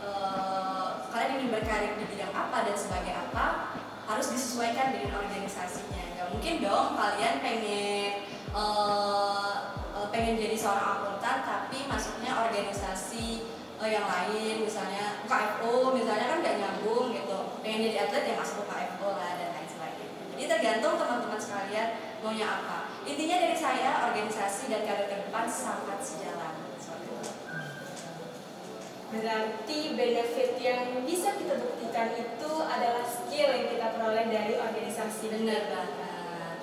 Eh, 0.00 0.88
kalian 1.10 1.30
ingin 1.38 1.50
berkarir 1.54 1.92
di 1.98 2.04
bidang 2.10 2.32
apa 2.34 2.66
dan 2.66 2.76
sebagai 2.76 3.14
apa? 3.14 3.46
Harus 4.10 4.34
disesuaikan 4.34 4.90
dengan 4.90 5.22
organisasinya. 5.22 6.02
Nggak 6.18 6.28
mungkin 6.34 6.54
dong 6.66 6.98
kalian 6.98 7.34
pengen 7.38 8.10
eh, 8.50 9.58
pengen 10.10 10.34
jadi 10.34 10.56
seorang 10.58 10.86
akuntan 10.98 11.46
tapi 11.46 11.86
masuknya 11.86 12.34
organisasi 12.34 13.46
eh, 13.78 13.90
yang 13.90 14.06
lain 14.10 14.66
misalnya 14.66 15.22
KFO 15.30 15.94
misalnya 15.94 16.26
kan 16.26 16.38
nggak 16.42 16.56
nyambung 16.58 17.14
gitu. 17.14 17.38
Pengen 17.62 17.86
jadi 17.86 18.10
atlet 18.10 18.34
yang 18.34 18.38
masuk 18.42 18.66
ke 18.66 18.74
KFO 18.74 19.14
lah 19.14 19.30
dan 19.38 19.54
lain 19.54 19.68
sebagainya. 19.70 20.22
Jadi 20.34 20.44
tergantung 20.50 20.98
teman-teman 20.98 21.38
sekalian 21.38 21.88
maunya 22.20 22.48
apa 22.50 22.89
intinya 23.08 23.36
dari 23.40 23.56
saya 23.56 24.10
organisasi 24.12 24.68
dan 24.68 24.84
karir 24.84 25.06
ke 25.08 25.16
depan 25.28 25.44
sangat 25.48 26.00
sejalan. 26.02 26.54
Berarti 29.10 29.98
benefit 29.98 30.54
yang 30.62 31.02
bisa 31.02 31.34
kita 31.34 31.58
buktikan 31.58 32.14
itu 32.14 32.52
adalah 32.62 33.02
skill 33.02 33.50
yang 33.50 33.66
kita 33.66 33.86
peroleh 33.98 34.26
dari 34.30 34.54
organisasi. 34.54 35.34
benar 35.34 35.62
banget 35.66 36.58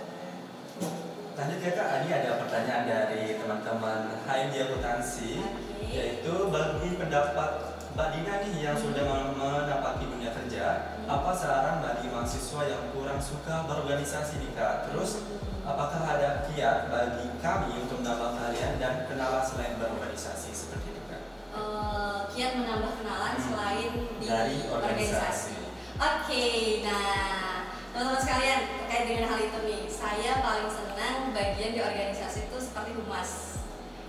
Lanjut 1.38 1.60
ya 1.62 1.72
kak, 1.78 1.90
ini 2.02 2.10
ada 2.18 2.32
pertanyaan 2.42 2.84
dari 2.90 3.38
teman-teman 3.38 4.10
HMD 4.26 4.56
Akuntansi 4.58 5.38
Oke. 5.38 5.86
Yaitu 5.86 6.34
bagi 6.50 6.98
pendapat 6.98 7.78
Mbak 7.94 8.08
Dina 8.10 8.34
nih 8.42 8.54
yang 8.66 8.78
sudah 8.80 9.06
menapaki 9.38 10.10
dunia 10.10 10.34
kerja 10.34 10.98
Apa 11.06 11.38
saran 11.38 11.86
bagi 11.86 12.10
mahasiswa 12.10 12.62
yang 12.66 12.90
kurang 12.90 13.22
suka 13.22 13.70
berorganisasi 13.70 14.42
nih 14.42 14.52
kak? 14.58 14.90
Terus 14.90 15.22
apakah 15.68 16.02
ada 16.08 16.30
kiat 16.48 16.88
bagi 16.88 17.28
kami 17.44 17.76
untuk 17.84 18.00
menambah 18.00 18.40
keahlian 18.40 18.80
dan 18.80 19.04
kenalan 19.12 19.44
selain 19.44 19.76
berorganisasi 19.76 20.56
seperti 20.56 20.96
itu 20.96 21.02
kak? 21.12 21.22
Eh, 21.52 22.18
kiat 22.32 22.52
menambah 22.56 23.04
kenalan 23.04 23.36
selain 23.36 23.92
di 24.18 24.26
Dari 24.26 24.58
organisasi. 24.72 24.72
organisasi. 24.72 25.58
Oke, 25.98 26.48
nah 26.88 27.68
teman-teman 27.92 28.22
sekalian 28.22 28.60
terkait 28.70 29.04
dengan 29.10 29.26
hal 29.34 29.40
itu 29.44 29.60
nih, 29.66 29.82
saya 29.90 30.32
paling 30.40 30.70
senang 30.72 31.34
bagian 31.36 31.74
di 31.76 31.82
organisasi 31.84 32.48
itu 32.48 32.58
seperti 32.62 32.96
humas. 32.96 33.60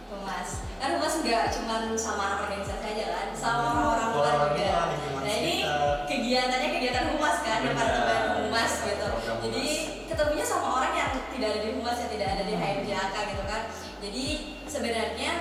Humas, 0.08 0.64
kan 0.80 0.96
humas 0.96 1.20
nggak 1.20 1.52
cuma 1.52 1.84
sama 2.00 2.22
anak 2.32 2.38
organisasi 2.48 2.80
aja 2.96 3.06
kan, 3.12 3.28
sama 3.36 3.60
orang-orang 3.76 4.08
luar 4.08 4.24
Orang-orang 4.24 4.52
juga. 4.56 4.64
luar, 4.72 4.86
lingkungan 4.88 5.20
Nah 5.20 5.34
ini 5.36 5.54
kegiatannya 6.08 6.68
kegiatan 6.72 7.06
humas 7.12 7.36
kan, 7.44 7.58
departemen 7.60 8.20
humas 8.48 8.72
gitu. 8.88 9.08
Jadi 9.44 9.66
ketemunya 10.08 10.44
sama 10.48 10.68
orang 10.80 10.92
yang 10.96 10.97
tidak 11.38 11.54
ada 11.54 11.60
di 11.62 11.70
humas 11.78 11.96
yang 12.02 12.10
tidak 12.10 12.28
ada 12.34 12.42
di 12.42 12.54
HMJAK 12.58 13.16
gitu 13.30 13.44
kan. 13.46 13.62
Jadi 14.02 14.26
sebenarnya 14.66 15.32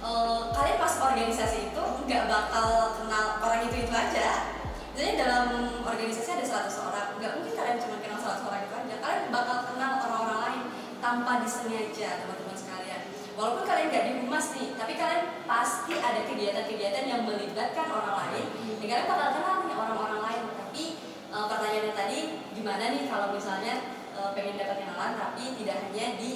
eh, 0.00 0.40
kalian 0.48 0.78
pas 0.80 0.94
organisasi 0.96 1.58
itu 1.68 1.84
nggak 2.08 2.24
bakal 2.24 2.96
kenal 2.96 3.24
orang 3.44 3.68
itu 3.68 3.84
itu 3.84 3.92
aja. 3.92 4.56
Jadi 4.96 5.20
dalam 5.20 5.76
organisasi 5.84 6.40
ada 6.40 6.72
100 6.72 6.88
orang, 6.88 7.20
nggak 7.20 7.32
mungkin 7.36 7.52
kalian 7.52 7.76
cuma 7.76 8.00
kenal 8.00 8.16
100 8.16 8.48
orang 8.48 8.60
itu 8.64 8.74
aja. 8.80 8.94
Kalian 8.96 9.24
bakal 9.28 9.56
kenal 9.68 9.92
orang-orang 10.08 10.40
lain 10.40 10.62
tanpa 11.04 11.44
disengaja 11.44 12.08
teman-teman 12.24 12.56
sekalian. 12.56 13.00
Walaupun 13.36 13.68
kalian 13.68 13.86
nggak 13.92 14.04
di 14.08 14.12
humas 14.24 14.46
nih, 14.56 14.72
tapi 14.72 14.92
kalian 14.96 15.24
pasti 15.44 15.94
ada 16.00 16.20
kegiatan-kegiatan 16.24 17.04
yang 17.04 17.28
melibatkan 17.28 17.84
orang 17.92 18.24
lain. 18.24 18.44
Dan 18.80 18.86
kalian 18.88 19.04
bakal 19.04 19.28
kenal 19.36 19.56
nih 19.68 19.76
orang-orang 19.76 20.20
lain. 20.32 20.42
Tapi 20.64 20.84
eh, 21.28 21.44
pertanyaannya 21.44 21.92
tadi, 21.92 22.18
gimana 22.56 22.84
nih 22.88 23.04
kalau 23.04 23.36
misalnya 23.36 23.95
pengen 24.36 24.56
dapat 24.60 24.76
kenalan 24.84 25.12
tapi 25.16 25.44
tidak 25.60 25.76
hanya 25.88 26.06
di 26.16 26.30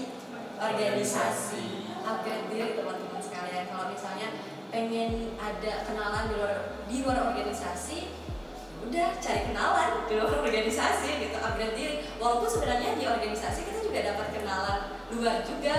organisasi. 0.60 1.88
Upgrade 2.00 2.48
diri 2.52 2.76
teman-teman 2.76 3.20
sekalian. 3.20 3.68
Kalau 3.68 3.92
misalnya 3.92 4.28
pengen 4.70 5.34
ada 5.36 5.72
kenalan 5.84 6.24
di 6.30 6.34
luar 6.36 6.54
di 6.86 6.96
luar 7.02 7.18
organisasi 7.32 7.98
udah 8.80 9.20
cari 9.20 9.40
kenalan 9.52 10.08
di 10.08 10.12
luar 10.16 10.40
organisasi 10.40 11.08
gitu. 11.28 11.36
Upgrade 11.36 11.76
diri 11.76 11.94
walaupun 12.16 12.48
sebenarnya 12.48 12.96
di 12.96 13.04
organisasi 13.04 13.68
kita 13.68 13.78
juga 13.84 14.00
dapat 14.12 14.26
kenalan 14.32 14.80
luar 15.12 15.44
juga. 15.44 15.76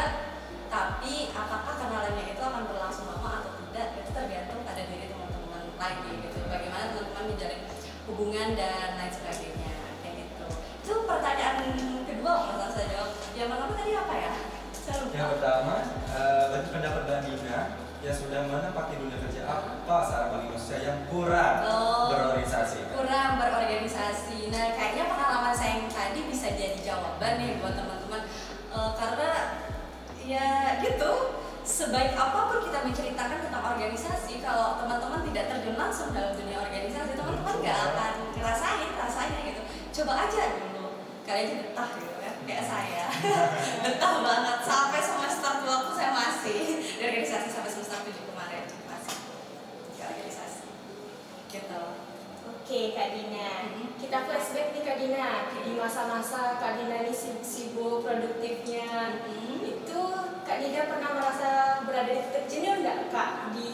Tapi 0.71 1.35
apakah 1.35 1.75
kenalannya 1.83 2.31
itu 2.31 2.39
akan 2.39 2.63
berlangsung 2.63 3.03
lama 3.03 3.43
atau 3.43 3.59
tidak 3.59 3.91
itu 3.99 4.09
tergantung 4.15 4.63
pada 4.63 4.87
diri 4.87 5.11
teman-teman 5.11 5.67
lagi 5.75 6.11
gitu. 6.23 6.39
Bagaimana 6.47 6.95
teman-teman 6.95 7.23
menjalin 7.35 7.61
hubungan 8.07 8.47
dan 8.55 8.95
lain 8.95 9.11
sebagainya 9.11 9.73
kayak 9.99 10.15
gitu. 10.23 10.45
Itu 10.79 10.93
pertanyaan 11.03 11.75
kedua 12.31 12.55
kalau 12.55 12.71
saya 12.71 12.87
jawab 12.95 13.11
yang 13.35 13.47
pertama 13.51 13.73
tadi 13.75 13.91
apa 13.91 14.15
ya 14.15 14.33
Yang 15.11 15.29
pertama, 15.37 15.75
eh, 16.15 16.43
bagi 16.51 16.69
pendapat 16.71 17.01
Mbak 17.05 17.19
Dina 17.27 17.59
yang 18.01 18.15
sudah 18.15 18.39
menapaki 18.47 18.95
dunia 18.97 19.19
kerja 19.19 19.41
apa 19.45 19.95
saran 20.07 20.27
bagi 20.33 20.47
manusia 20.51 20.77
yang 20.81 20.99
kurang 21.11 21.55
Oh. 21.67 22.07
berorganisasi? 22.11 22.79
Kurang 22.95 23.31
berorganisasi. 23.37 24.49
Nah, 24.49 24.73
kayaknya 24.73 25.11
pengalaman 25.11 25.53
saya 25.53 25.83
yang 25.83 25.91
tadi 25.91 26.19
bisa 26.31 26.47
jadi 26.55 26.79
jawaban 26.81 27.33
nih 27.39 27.59
buat 27.59 27.75
teman-teman. 27.77 28.21
Eh, 28.71 28.91
karena 28.95 29.29
ya 30.23 30.47
gitu, 30.81 31.11
sebaik 31.61 32.15
apa 32.15 32.39
pun 32.51 32.59
kita 32.65 32.79
menceritakan 32.87 33.37
tentang 33.47 33.63
organisasi, 33.75 34.39
kalau 34.39 34.81
teman-teman 34.81 35.21
tidak 35.29 35.45
terjun 35.51 35.75
langsung 35.77 36.09
dalam 36.15 36.33
dunia 36.35 36.57
organisasi, 36.63 37.11
teman-teman 37.15 37.55
nggak 37.59 37.79
akan 37.91 38.13
ngerasain 38.33 38.89
rasanya 38.97 39.39
gitu. 39.45 39.61
Coba 40.01 40.25
aja 40.25 40.43
dulu, 40.57 40.99
kalian 41.27 41.47
aja 41.47 41.55
betah 41.69 41.89
gitu 41.99 42.20
kayak 42.51 42.67
saya. 42.67 43.05
betah 43.87 44.15
banget 44.19 44.57
sampai 44.67 44.99
semester 44.99 45.51
2 45.63 45.71
pun 45.87 45.93
saya 45.95 46.11
masih 46.11 46.83
di 46.83 46.99
organisasi 46.99 47.47
sampai 47.47 47.71
semester 47.71 47.99
7 48.03 48.11
kemarin 48.11 48.63
masih 48.91 49.15
di 49.95 49.99
organisasi. 50.03 50.67
Gitu. 51.47 51.83
Oke 52.51 52.81
Kak 52.91 53.09
Dina, 53.15 53.51
Mhm. 53.71 53.95
kita 53.95 54.27
flashback 54.27 54.75
nih 54.75 54.83
Kak 54.83 54.97
Dina 54.99 55.47
di 55.63 55.71
masa-masa 55.79 56.59
Kak 56.59 56.75
Dina 56.75 57.07
ini 57.07 57.15
sibuk, 57.15 57.43
sibuk 57.43 57.95
produktifnya. 58.03 59.23
Mhm. 59.31 59.63
Itu 59.63 59.99
Kak 60.43 60.59
Dina 60.59 60.91
pernah 60.91 61.09
merasa 61.15 61.49
berada 61.87 62.11
di 62.11 62.19
titik 62.19 62.45
jenuh 62.51 62.83
nggak 62.83 63.07
Kak 63.15 63.55
di 63.55 63.71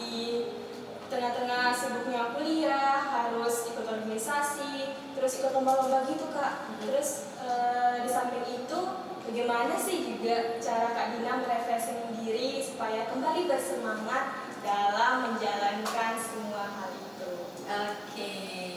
tengah-tengah 1.08 1.72
sibuknya 1.72 2.36
kuliah 2.36 3.00
harus 3.00 3.68
ikut 3.72 3.84
organisasi 3.84 4.92
terus 5.16 5.40
ikut 5.40 5.52
lomba-lomba 5.56 6.04
gitu 6.08 6.28
Kak. 6.32 6.68
Mhm. 6.68 6.76
Terus 6.88 7.32
eh, 7.40 8.04
di 8.04 8.08
samping 8.12 8.46
itu 8.46 8.80
bagaimana 9.24 9.74
sih 9.76 10.04
juga 10.04 10.60
cara 10.60 10.92
Kak 10.92 11.06
Dina 11.16 11.40
merefreshing 11.40 12.12
diri 12.20 12.60
supaya 12.60 13.08
kembali 13.08 13.48
bersemangat 13.48 14.52
dalam 14.60 15.32
menjalankan 15.32 16.12
semua 16.20 16.64
hal 16.68 16.90
itu. 16.92 17.32
Oke, 17.68 18.32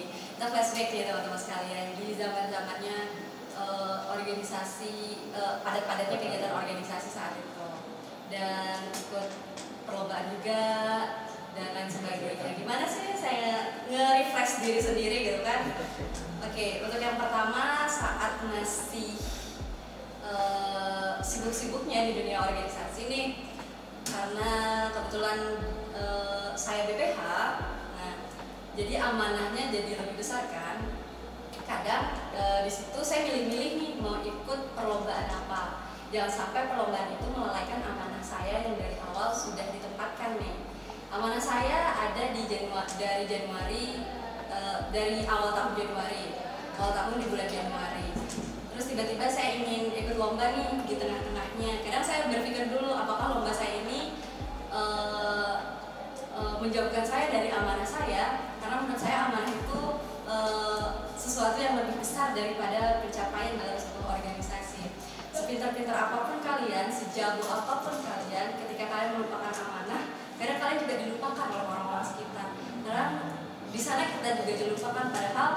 kita 0.08 0.46
flashback 0.48 0.90
ya 0.92 1.04
teman-teman 1.12 1.40
sekalian 1.40 1.88
di 2.00 2.16
zaman 2.16 2.48
zamannya 2.48 2.98
organisasi 4.12 4.94
eh, 5.34 5.56
padat-padatnya 5.64 6.18
kegiatan 6.20 6.54
organisasi 6.54 7.10
saat 7.10 7.34
itu 7.40 7.68
dan 8.32 8.80
ikut 8.92 9.28
perlombaan 9.88 10.28
juga. 10.40 10.64
Gimana 12.72 12.88
sih 12.88 13.12
saya 13.20 13.84
nge-refresh 13.92 14.64
diri 14.64 14.80
sendiri 14.80 15.18
gitu 15.28 15.44
kan? 15.44 15.76
Oke, 16.40 16.80
untuk 16.80 17.04
yang 17.04 17.20
pertama 17.20 17.84
saat 17.84 18.40
masih 18.48 19.20
uh, 20.24 21.20
sibuk-sibuknya 21.20 22.08
di 22.08 22.24
dunia 22.24 22.40
organisasi 22.40 23.12
nih, 23.12 23.28
karena 24.08 24.88
kebetulan 24.88 25.68
uh, 26.00 26.56
saya 26.56 26.88
BPH, 26.88 27.20
nah 28.00 28.14
jadi 28.80 29.04
amanahnya 29.04 29.68
jadi 29.68 29.92
lebih 30.08 30.16
besar 30.16 30.48
kan. 30.48 30.80
Kadang 31.68 32.16
uh, 32.32 32.64
di 32.64 32.72
situ 32.72 33.04
saya 33.04 33.28
milih-milih 33.28 33.72
nih 33.84 33.92
mau 34.00 34.24
ikut 34.24 34.80
perlombaan 34.80 35.28
apa. 35.28 35.92
Jangan 36.16 36.32
sampai 36.32 36.72
perlombaan 36.72 37.20
itu 37.20 37.28
melalaikan 37.36 37.84
amanah 37.84 38.24
saya 38.24 38.64
yang 38.64 38.80
dari 38.80 38.96
awal 39.12 39.36
sudah 39.36 39.68
ditempatkan 39.76 40.40
nih. 40.40 40.71
Amanah 41.12 41.44
saya 41.44 41.92
ada 41.92 42.32
di 42.32 42.48
Januari 42.48 42.88
dari 42.96 43.28
Januari 43.28 44.00
uh, 44.48 44.88
dari 44.96 45.28
awal 45.28 45.52
tahun 45.52 45.76
Januari, 45.76 46.40
awal 46.80 46.96
tahun 46.96 47.20
di 47.20 47.28
bulan 47.28 47.52
Januari. 47.52 48.16
Terus 48.72 48.86
tiba-tiba 48.96 49.28
saya 49.28 49.60
ingin 49.60 49.92
ikut 49.92 50.16
lomba 50.16 50.56
nih 50.56 50.72
di 50.88 50.96
tengah-tengahnya. 50.96 51.84
Kadang 51.84 52.00
saya 52.08 52.32
berpikir 52.32 52.72
dulu 52.72 52.96
apakah 52.96 53.36
lomba 53.36 53.52
saya 53.52 53.84
ini 53.84 54.16
uh, 54.72 55.84
uh, 56.32 56.56
menjauhkan 56.64 57.04
saya 57.04 57.28
dari 57.28 57.52
amanah 57.52 57.84
saya, 57.84 58.56
karena 58.64 58.76
menurut 58.80 59.04
saya 59.04 59.28
amanah 59.28 59.52
itu 59.52 59.82
uh, 60.32 61.12
sesuatu 61.20 61.60
yang 61.60 61.76
lebih 61.76 62.00
besar 62.00 62.32
daripada 62.32 63.04
pencapaian 63.04 63.60
dalam 63.60 63.76
sebuah 63.76 64.16
organisasi 64.16 64.88
sepintar-pintar 65.36 66.08
apa 66.08 66.32
pun 66.32 66.40
kalian, 66.40 66.88
sejago 66.88 67.44
apa 67.52 67.84
pun 67.84 68.00
kalian, 68.00 68.56
ketika 68.64 68.88
kalian 68.88 69.20
melupakan 69.20 69.52
amanah, 69.68 70.11
kadang 70.42 70.58
kalian 70.58 70.80
juga 70.82 70.96
dilupakan 71.06 71.46
oleh 71.54 71.66
orang-orang 71.70 72.06
sekitar. 72.06 72.48
Karena 72.82 73.06
di 73.70 73.80
sana 73.80 74.10
kita 74.10 74.42
juga 74.42 74.54
dilupakan. 74.58 75.06
Padahal 75.14 75.52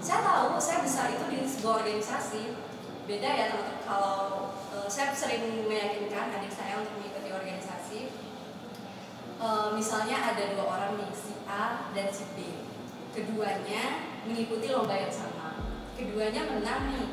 saya 0.00 0.20
tahu 0.24 0.56
saya 0.56 0.78
besar 0.80 1.12
itu 1.12 1.24
di 1.28 1.38
sebuah 1.44 1.84
organisasi. 1.84 2.56
Beda 3.04 3.28
ya 3.28 3.52
teman-teman. 3.52 3.84
Kalau 3.84 4.16
uh, 4.72 4.88
saya 4.88 5.12
sering 5.12 5.68
meyakinkan 5.68 6.32
adik 6.40 6.48
saya 6.48 6.80
untuk 6.80 6.96
mengikuti 6.96 7.28
organisasi. 7.28 8.00
Uh, 9.40 9.76
misalnya 9.76 10.16
ada 10.32 10.56
dua 10.56 10.64
orang 10.64 11.00
nih, 11.00 11.12
si 11.12 11.36
A 11.44 11.92
dan 11.92 12.08
si 12.08 12.24
B. 12.32 12.64
Keduanya 13.12 14.08
mengikuti 14.24 14.72
lomba 14.72 14.96
yang 14.96 15.12
sama. 15.12 15.60
Keduanya 15.96 16.48
menang 16.48 16.96
nih, 16.96 17.08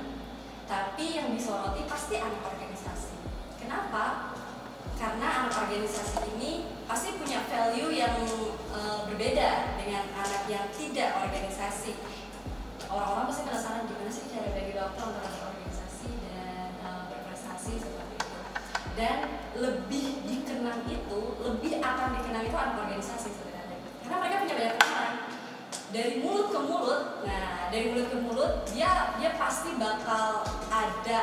tapi 0.63 1.19
yang 1.19 1.33
disoroti 1.35 1.83
pasti 1.89 2.19
anak 2.19 2.39
organisasi. 2.39 3.19
Kenapa? 3.59 4.36
Karena 4.97 5.45
anak 5.45 5.69
organisasi 5.69 6.25
ini 6.33 6.65
pasti 6.89 7.13
punya 7.21 7.45
value 7.45 7.93
yang 7.93 8.17
e, 8.73 8.79
berbeda 9.05 9.77
dengan 9.77 10.09
anak 10.09 10.49
yang 10.49 10.65
tidak 10.73 11.21
organisasi. 11.21 12.01
Orang-orang 12.89 13.29
pasti 13.29 13.45
penasaran 13.45 13.85
gimana 13.85 14.09
sih 14.09 14.25
cara 14.33 14.49
bagi 14.57 14.73
waktu 14.73 14.97
antara 14.97 15.29
organisasi 15.53 16.09
dan 16.25 16.69
e, 16.81 16.89
berprestasi 17.13 17.73
seperti 17.77 18.15
itu. 18.17 18.37
Dan 18.97 19.17
lebih 19.53 20.25
dikenang 20.25 20.81
itu, 20.89 21.21
lebih 21.45 21.77
akan 21.77 22.17
dikenang 22.17 22.43
itu 22.49 22.57
anak 22.57 22.81
organisasi 22.89 23.29
sebenarnya. 23.29 23.77
Karena 24.01 24.17
mereka 24.17 24.35
punya 24.41 24.55
banyak 24.57 24.75
teman 24.81 25.11
dari 25.93 26.13
mulut 26.25 26.47
ke 26.51 26.59
mulut 26.67 27.01
nah 27.23 27.71
dari 27.71 27.95
mulut 27.95 28.07
ke 28.11 28.17
mulut 28.19 28.51
dia 28.67 29.15
dia 29.15 29.31
pasti 29.39 29.71
bakal 29.79 30.43
ada 30.67 31.19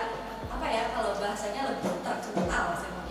apa 0.49 0.67
ya 0.73 0.89
kalau 0.97 1.13
bahasanya 1.21 1.69
lebih 1.69 2.01
terkenal 2.01 2.73
sih 2.81 3.04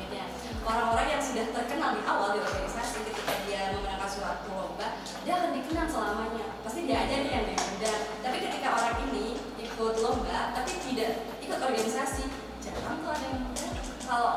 orang-orang 0.63 1.07
yang 1.11 1.21
sudah 1.23 1.45
terkenal 1.51 1.95
di 1.95 2.01
awal 2.07 2.35
di 2.35 2.39
organisasi 2.39 3.03
ketika 3.03 3.33
dia 3.43 3.75
memenangkan 3.75 4.09
suatu 4.09 4.49
lomba 4.55 4.99
dia 5.27 5.33
akan 5.39 5.51
dikenang 5.55 5.89
selamanya. 5.91 6.45
Pasti 6.63 6.87
dia 6.87 6.97
aja 7.03 7.15
nih 7.19 7.31
yang 7.31 7.45
diundang. 7.47 8.01
Tapi 8.23 8.37
ketika 8.39 8.67
orang 8.75 8.95
ini 9.11 9.25
ikut 9.59 9.95
lomba 9.99 10.55
tapi 10.55 10.71
tidak 10.87 11.27
ikut 11.43 11.59
organisasi 11.59 12.23
jarang 12.63 13.03
tuh 13.03 13.11
ada 13.11 13.25
yang 13.27 13.43
undang 13.51 13.75
kalau 14.07 14.33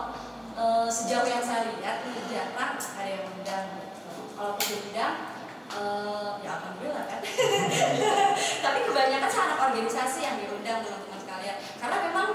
e, 0.54 0.64
sejauh 0.90 1.26
yang 1.26 1.42
saya 1.42 1.70
lihat 1.78 2.02
jarang 2.30 2.74
ada 2.74 3.10
yang 3.10 3.24
undang 3.30 3.66
kalau 4.34 4.54
diundang 4.60 5.16
Uh, 5.66 6.38
ya 6.46 6.62
alhamdulillah 6.62 7.10
kan. 7.10 7.18
Tapi 8.64 8.78
kebanyakan 8.86 9.26
anak 9.34 9.58
organisasi 9.66 10.22
yang 10.22 10.38
diundang 10.38 10.78
teman-teman 10.78 11.18
sekalian. 11.18 11.58
Karena 11.82 11.96
memang 12.06 12.28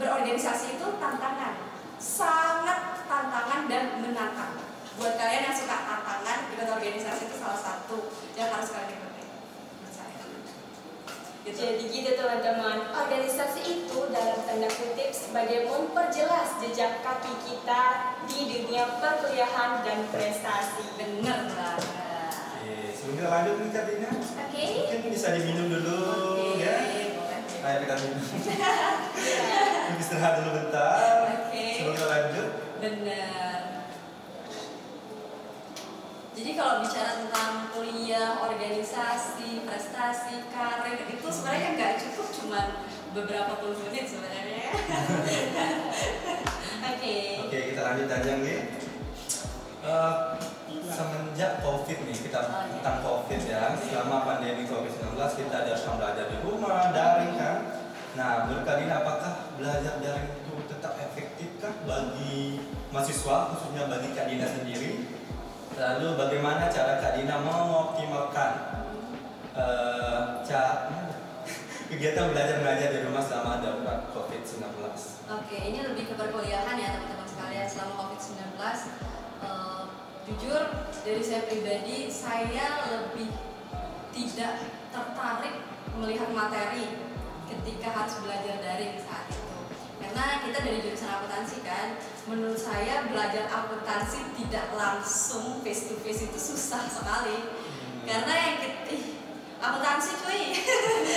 berorganisasi 0.00 0.80
itu 0.80 0.86
tantangan 0.96 1.75
sangat 1.96 3.04
tantangan 3.08 3.68
dan 3.68 4.00
menantang 4.04 4.60
buat 4.96 5.16
kalian 5.20 5.52
yang 5.52 5.56
suka 5.56 5.76
tantangan 5.84 6.38
ikut 6.52 6.68
organisasi 6.68 7.28
itu 7.28 7.36
salah 7.36 7.60
satu 7.60 8.12
yang 8.36 8.48
harus 8.52 8.72
kalian 8.72 8.96
ikuti 8.96 9.16
Gitu. 11.46 11.62
Jadi 11.62 11.84
gitu 11.94 12.10
teman-teman, 12.18 12.90
organisasi 12.90 13.62
itu 13.62 14.10
dalam 14.10 14.34
tanda 14.42 14.66
kutip 14.66 15.14
sebagai 15.14 15.70
memperjelas 15.70 16.58
jejak 16.58 17.06
kaki 17.06 17.30
kita 17.46 17.82
di 18.26 18.50
dunia 18.50 18.98
perkuliahan 18.98 19.78
dan 19.86 20.10
prestasi. 20.10 20.82
Bener 20.98 21.46
banget. 21.54 22.06
Sebelum 22.98 23.30
lanjut 23.30 23.62
nih 23.62 24.10
Oke. 24.10 24.66
mungkin 24.90 25.10
bisa 25.14 25.30
diminum 25.38 25.70
dulu 25.70 25.98
Oke, 26.34 26.58
ya. 26.58 26.74
boleh. 27.14 27.40
Ayo 27.62 27.76
kita 27.86 27.94
minum. 28.02 28.18
Istirahat 30.02 30.42
dulu 30.42 30.50
bentar. 30.50 31.25
Oke. 31.92 32.02
Lanjut. 32.02 32.48
Benar. 32.82 33.60
Jadi 36.36 36.50
kalau 36.52 36.84
bicara 36.84 37.12
tentang 37.24 37.72
kuliah, 37.72 38.36
organisasi, 38.44 39.64
prestasi, 39.64 40.44
karir 40.52 41.00
itu 41.08 41.28
sebenarnya 41.32 41.68
nggak 41.80 41.94
cukup 41.96 42.28
cuma 42.36 42.60
beberapa 43.16 43.56
puluh 43.56 43.80
menit 43.88 44.04
sebenarnya. 44.04 44.68
Oke. 46.92 47.16
Oke, 47.48 47.58
kita 47.72 47.80
lanjut 47.80 48.08
aja 48.12 48.32
nih. 48.36 48.60
Uh, 49.86 50.36
semenjak 50.86 51.62
COVID 51.62 51.98
nih 52.04 52.16
kita 52.18 52.38
Oh, 52.42 52.62
iya. 52.68 52.74
tentang 52.78 52.98
COVID 53.00 53.40
ya 53.46 53.62
selama 53.78 54.26
pandemi 54.26 54.66
COVID-19 54.66 55.14
kita 55.14 55.56
ada 55.62 55.72
belajar 55.72 56.26
di 56.28 56.36
rumah 56.44 56.92
daring 56.92 57.34
kan. 57.38 57.56
Nah, 58.16 58.30
menurut 58.44 58.64
kalian 58.68 58.92
apakah 58.92 59.32
belajar 59.56 59.94
daring 60.04 60.28
tetap 60.76 61.00
efektif 61.00 61.56
kah 61.56 61.72
bagi 61.88 62.60
mahasiswa 62.92 63.56
khususnya 63.56 63.88
bagi 63.88 64.12
Kak 64.12 64.28
Dina 64.28 64.44
sendiri? 64.44 65.08
Lalu 65.76 66.06
bagaimana 66.20 66.68
cara 66.68 67.00
Kak 67.00 67.16
Dina 67.16 67.40
mengoptimalkan 67.40 68.52
uh, 69.56 70.44
kegiatan 71.88 72.28
belajar 72.28 72.60
mengajar 72.60 72.88
di 72.92 73.00
rumah 73.08 73.24
selama 73.24 73.64
darurat 73.64 74.04
COVID-19? 74.12 74.60
Oke, 75.32 75.56
ini 75.56 75.78
lebih 75.80 76.12
ke 76.12 76.14
perkuliahan 76.18 76.76
ya 76.76 76.98
teman-teman 76.98 77.24
sekalian 77.24 77.66
selama 77.66 77.92
COVID-19. 78.04 78.36
Eh, 79.42 79.82
jujur 80.26 80.60
dari 81.06 81.22
saya 81.22 81.42
pribadi, 81.46 82.10
saya 82.10 82.84
lebih 82.90 83.30
tidak 84.10 84.66
tertarik 84.90 85.54
melihat 85.96 86.28
materi 86.34 87.00
ketika 87.46 87.88
harus 87.94 88.18
belajar 88.20 88.58
daring 88.58 88.98
saat 88.98 89.30
itu. 89.30 89.45
Karena 90.16 90.40
kita 90.40 90.64
dari 90.64 90.80
jurusan 90.80 91.12
akuntansi 91.12 91.60
kan, 91.60 92.00
menurut 92.24 92.56
saya 92.56 93.04
belajar 93.04 93.52
akuntansi 93.52 94.32
tidak 94.40 94.72
langsung 94.72 95.60
face 95.60 95.92
to 95.92 96.00
face 96.00 96.24
itu 96.24 96.40
susah 96.40 96.88
sekali. 96.88 97.52
Karena 98.08 98.32
yang 98.32 98.56
kita, 98.64 98.96
ih, 98.96 99.04
akuntansi 99.60 100.16
cuy. 100.24 100.56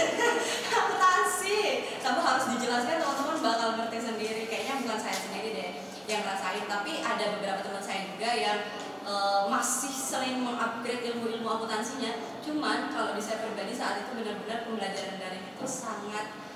Akuntansi. 0.84 1.60
Kamu 2.04 2.20
harus 2.20 2.46
dijelaskan 2.60 3.00
teman-teman 3.00 3.40
bakal 3.40 3.70
ngerti 3.80 4.00
sendiri. 4.04 4.44
Kayaknya 4.52 4.84
bukan 4.84 5.00
saya 5.00 5.16
sendiri 5.16 5.50
deh 5.56 5.72
yang 6.12 6.26
rasain 6.28 6.68
tapi 6.68 7.00
ada 7.00 7.40
beberapa 7.40 7.64
teman 7.64 7.80
saya 7.80 8.04
juga 8.04 8.36
yang 8.36 8.60
eh, 9.08 9.42
masih 9.48 9.96
sering 9.96 10.44
mengupgrade 10.44 11.08
ilmu-ilmu 11.08 11.48
akuntansinya. 11.48 12.20
Cuman 12.44 12.92
kalau 12.92 13.16
di 13.16 13.24
saya 13.24 13.48
pribadi 13.48 13.72
saat 13.72 14.04
itu 14.04 14.12
benar-benar 14.12 14.68
pembelajaran 14.68 15.24
daring 15.24 15.56
itu 15.56 15.64
sangat 15.64 16.49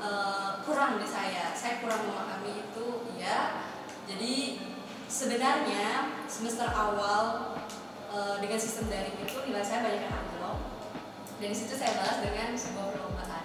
eh, 0.00 0.50
kurang 0.64 0.98
di 1.00 1.06
saya 1.08 1.52
saya 1.56 1.80
kurang 1.80 2.06
memahami 2.08 2.68
itu 2.68 2.86
ya 3.16 3.64
jadi 4.06 4.60
sebenarnya 5.08 6.22
semester 6.26 6.68
awal 6.70 7.56
eh, 8.10 8.36
dengan 8.42 8.58
sistem 8.60 8.90
daring 8.92 9.16
itu 9.22 9.36
nilai 9.46 9.64
saya 9.64 9.86
banyak 9.86 10.02
yang 10.04 10.14
anjlok 10.14 10.76
dan 11.36 11.52
di 11.52 11.56
situ 11.56 11.76
saya 11.76 11.92
balas 12.00 12.24
dengan 12.24 12.56
sebuah 12.56 12.96
perlombaan. 12.96 13.44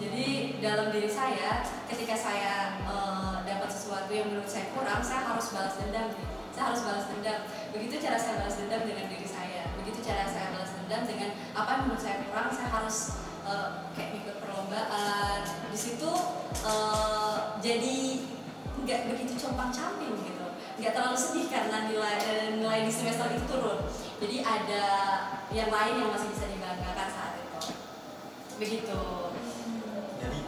Jadi 0.00 0.56
dalam 0.64 0.88
diri 0.88 1.10
saya, 1.12 1.60
ketika 1.84 2.16
saya 2.16 2.80
eh, 2.80 3.34
dapat 3.44 3.68
sesuatu 3.68 4.08
yang 4.08 4.32
menurut 4.32 4.48
saya 4.48 4.72
kurang, 4.72 5.04
saya 5.04 5.28
harus 5.28 5.52
balas 5.52 5.76
dendam. 5.76 6.08
Saya 6.56 6.72
harus 6.72 6.80
balas 6.80 7.04
dendam. 7.12 7.44
Begitu 7.76 8.00
cara 8.00 8.16
saya 8.16 8.40
balas 8.40 8.56
dendam 8.56 8.88
dengan 8.88 9.06
diri 9.12 9.28
saya. 9.28 9.68
Begitu 9.76 10.00
cara 10.00 10.24
saya 10.24 10.48
balas 10.56 10.72
dendam 10.72 11.02
dengan 11.04 11.30
apa 11.52 11.68
yang 11.76 11.82
menurut 11.84 12.00
saya 12.00 12.16
kurang, 12.24 12.48
saya 12.48 12.68
harus 12.72 12.96
eh, 13.50 13.68
kayak 13.98 14.10
ikut 14.22 14.36
perlombaan. 14.38 15.40
Di 15.70 15.78
situ 15.78 16.10
eh, 16.62 17.36
jadi 17.58 17.96
nggak 18.80 19.00
begitu 19.12 19.32
compang 19.36 19.70
camping 19.70 20.16
gitu. 20.24 20.46
nggak 20.80 20.96
terlalu 20.96 21.18
sedih 21.20 21.46
karena 21.52 21.84
nilai 21.92 22.16
eh, 22.16 22.48
nilai 22.56 22.88
di 22.88 22.92
semester 22.92 23.28
itu 23.28 23.44
turun 23.44 23.84
jadi 24.16 24.40
ada 24.40 24.84
yang 25.52 25.68
lain 25.68 25.94
yang 26.00 26.10
masih 26.12 26.32
bisa 26.32 26.48
dibanggakan 26.48 27.08
saat 27.12 27.34
itu 27.36 27.76
begitu 28.56 29.00
Jadi 30.20 30.40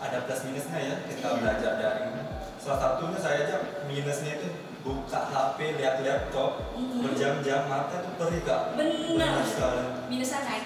ada 0.00 0.18
plus 0.24 0.40
minusnya 0.48 0.78
ya 0.80 0.94
kita 1.04 1.28
belajar 1.36 1.72
daring. 1.76 2.16
Salah 2.56 2.80
satunya 2.80 3.18
saya 3.20 3.44
aja 3.44 3.56
minusnya 3.84 4.40
itu 4.40 4.48
buka 4.88 5.20
HP, 5.28 5.76
lihat 5.76 6.00
laptop 6.00 6.72
Mhm. 6.72 7.04
berjam-jam 7.04 7.68
mata 7.68 8.00
itu 8.00 8.10
perih 8.16 8.40
kak. 8.42 8.62
Benar. 8.72 9.44
sekali. 9.44 9.82
minusnya 10.08 10.40
naik 10.40 10.64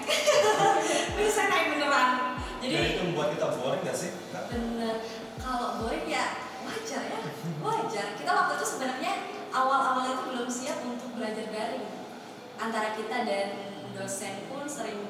minusnya 1.15 1.45
naik 1.45 1.65
beneran 1.69 2.09
Jadi 2.57 2.71
jadi 2.71 2.87
itu 2.89 3.01
membuat 3.03 3.35
kita 3.35 3.47
boring 3.51 3.83
gak 3.83 3.91
sih? 3.93 4.11
Kak? 4.31 4.47
bener 4.47 4.95
kalau 5.35 5.83
boring 5.83 6.07
ya 6.07 6.25
wajar 6.63 7.03
ya 7.03 7.19
wajar 7.59 8.05
kita 8.15 8.31
waktu 8.31 8.53
itu 8.55 8.65
sebenarnya 8.65 9.13
awal-awal 9.51 10.07
itu 10.09 10.23
belum 10.25 10.47
siap 10.47 10.79
untuk 10.81 11.11
belajar 11.13 11.43
daring 11.45 11.83
antara 12.55 12.95
kita 12.95 13.17
dan 13.21 13.47
dosen 13.91 14.47
pun 14.47 14.63
sering 14.63 15.03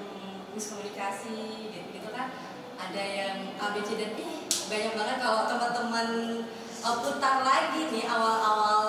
miskomunikasi 0.51 1.37
gitu 1.69 1.87
gitu 1.93 2.09
kan 2.09 2.33
ada 2.75 3.03
yang 3.03 3.53
A 3.55 3.71
B 3.71 3.79
C 3.79 3.95
dan 3.95 4.13
E 4.15 4.29
banyak 4.65 4.93
banget 4.93 5.17
kalau 5.19 5.45
teman-teman 5.45 6.07
uh, 6.83 6.97
putar 6.99 7.47
lagi 7.47 7.87
nih 7.89 8.05
awal-awal 8.05 8.83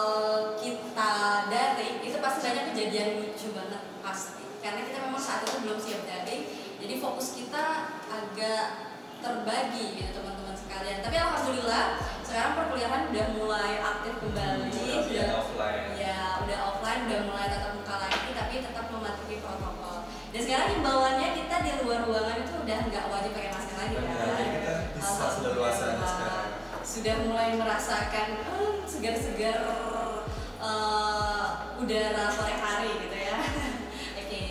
kita 0.59 1.12
daring 1.47 2.03
itu 2.03 2.18
pasti 2.18 2.38
banyak 2.51 2.64
kejadian 2.74 3.09
lucu 3.22 3.55
banget 3.55 3.82
pasti. 4.03 4.42
Karena 4.59 4.80
kita 4.82 4.99
memang 5.07 5.22
saat 5.22 5.47
itu 5.47 5.57
belum 5.62 5.78
siap 5.78 6.03
daring 6.03 6.45
jadi 6.82 6.95
fokus 6.99 7.38
kita 7.38 7.64
agak 8.11 8.66
terbagi 9.22 10.05
gitu 10.05 10.11
teman-teman 10.20 10.57
sekalian. 10.59 11.01
Tapi 11.01 11.16
alhamdulillah 11.16 11.84
sekarang 12.26 12.53
perkuliahan 12.59 13.03
udah 13.14 13.26
mulai 13.38 13.72
aktif 13.78 14.14
kembali. 14.20 14.68
Udah 14.68 15.01
sudah 15.07 15.28
offline. 15.38 15.84
ya 15.97 16.20
udah 16.45 16.59
offline 16.74 17.01
udah 17.09 17.20
mulai 17.30 17.47
tatap 17.47 17.72
muka 17.78 17.95
lagi 18.05 18.28
tapi 18.34 18.55
tetap 18.61 18.86
mematuhi 18.90 19.36
protokol. 19.38 19.99
Dan 20.34 20.40
sekarang 20.42 20.68
himbauannya 20.76 21.28
kita 21.38 21.57
di 21.62 21.70
luar 21.86 22.01
ruangan 22.11 22.42
itu 22.42 22.53
udah 22.59 22.78
nggak 22.90 23.05
wajib 23.07 23.30
pakai 23.38 23.53
sudah 26.95 27.26
mulai 27.26 27.59
merasakan 27.59 28.38
hmm, 28.47 28.86
segar-segar 28.86 29.59
eh, 30.62 31.49
udara 31.82 32.30
sore 32.30 32.55
hari 32.55 32.90
gitu 33.03 33.18
ya. 33.18 33.38
Oke. 34.22 34.42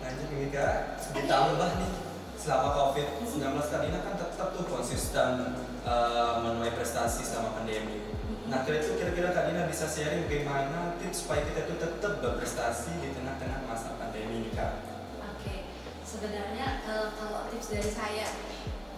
Lanjut 0.00 0.28
nih 0.32 0.48
kak, 0.48 0.96
ditambah 1.12 1.70
nih. 1.76 1.92
Selama 2.40 2.72
COVID-19 2.72 3.44
kali 3.52 3.92
ini 3.92 4.00
kan 4.00 4.16
tetap 4.16 4.48
tuh 4.56 4.64
konsisten 4.64 5.60
eh, 5.84 6.34
menuai 6.40 6.72
prestasi 6.72 7.20
selama 7.20 7.60
pandemi. 7.60 8.00
Nah 8.48 8.64
kira 8.64 8.80
itu 8.82 8.96
kira-kira 8.98 9.30
Kak 9.30 9.46
Dina 9.46 9.68
bisa 9.70 9.86
sharing 9.86 10.26
bagaimana 10.26 10.98
tips 10.98 11.22
supaya 11.22 11.46
kita 11.46 11.70
itu 11.70 11.74
tetap 11.78 12.18
berprestasi 12.18 12.98
di 12.98 13.14
tengah-tengah 13.14 13.62
masa 13.68 13.94
pandemi 13.94 14.42
ini 14.42 14.50
Kak? 14.56 14.82
Oke, 15.36 15.70
sebenarnya 16.02 16.80
eh, 16.80 17.08
kalau 17.14 17.46
tips 17.52 17.76
dari 17.76 17.90
saya 17.92 18.26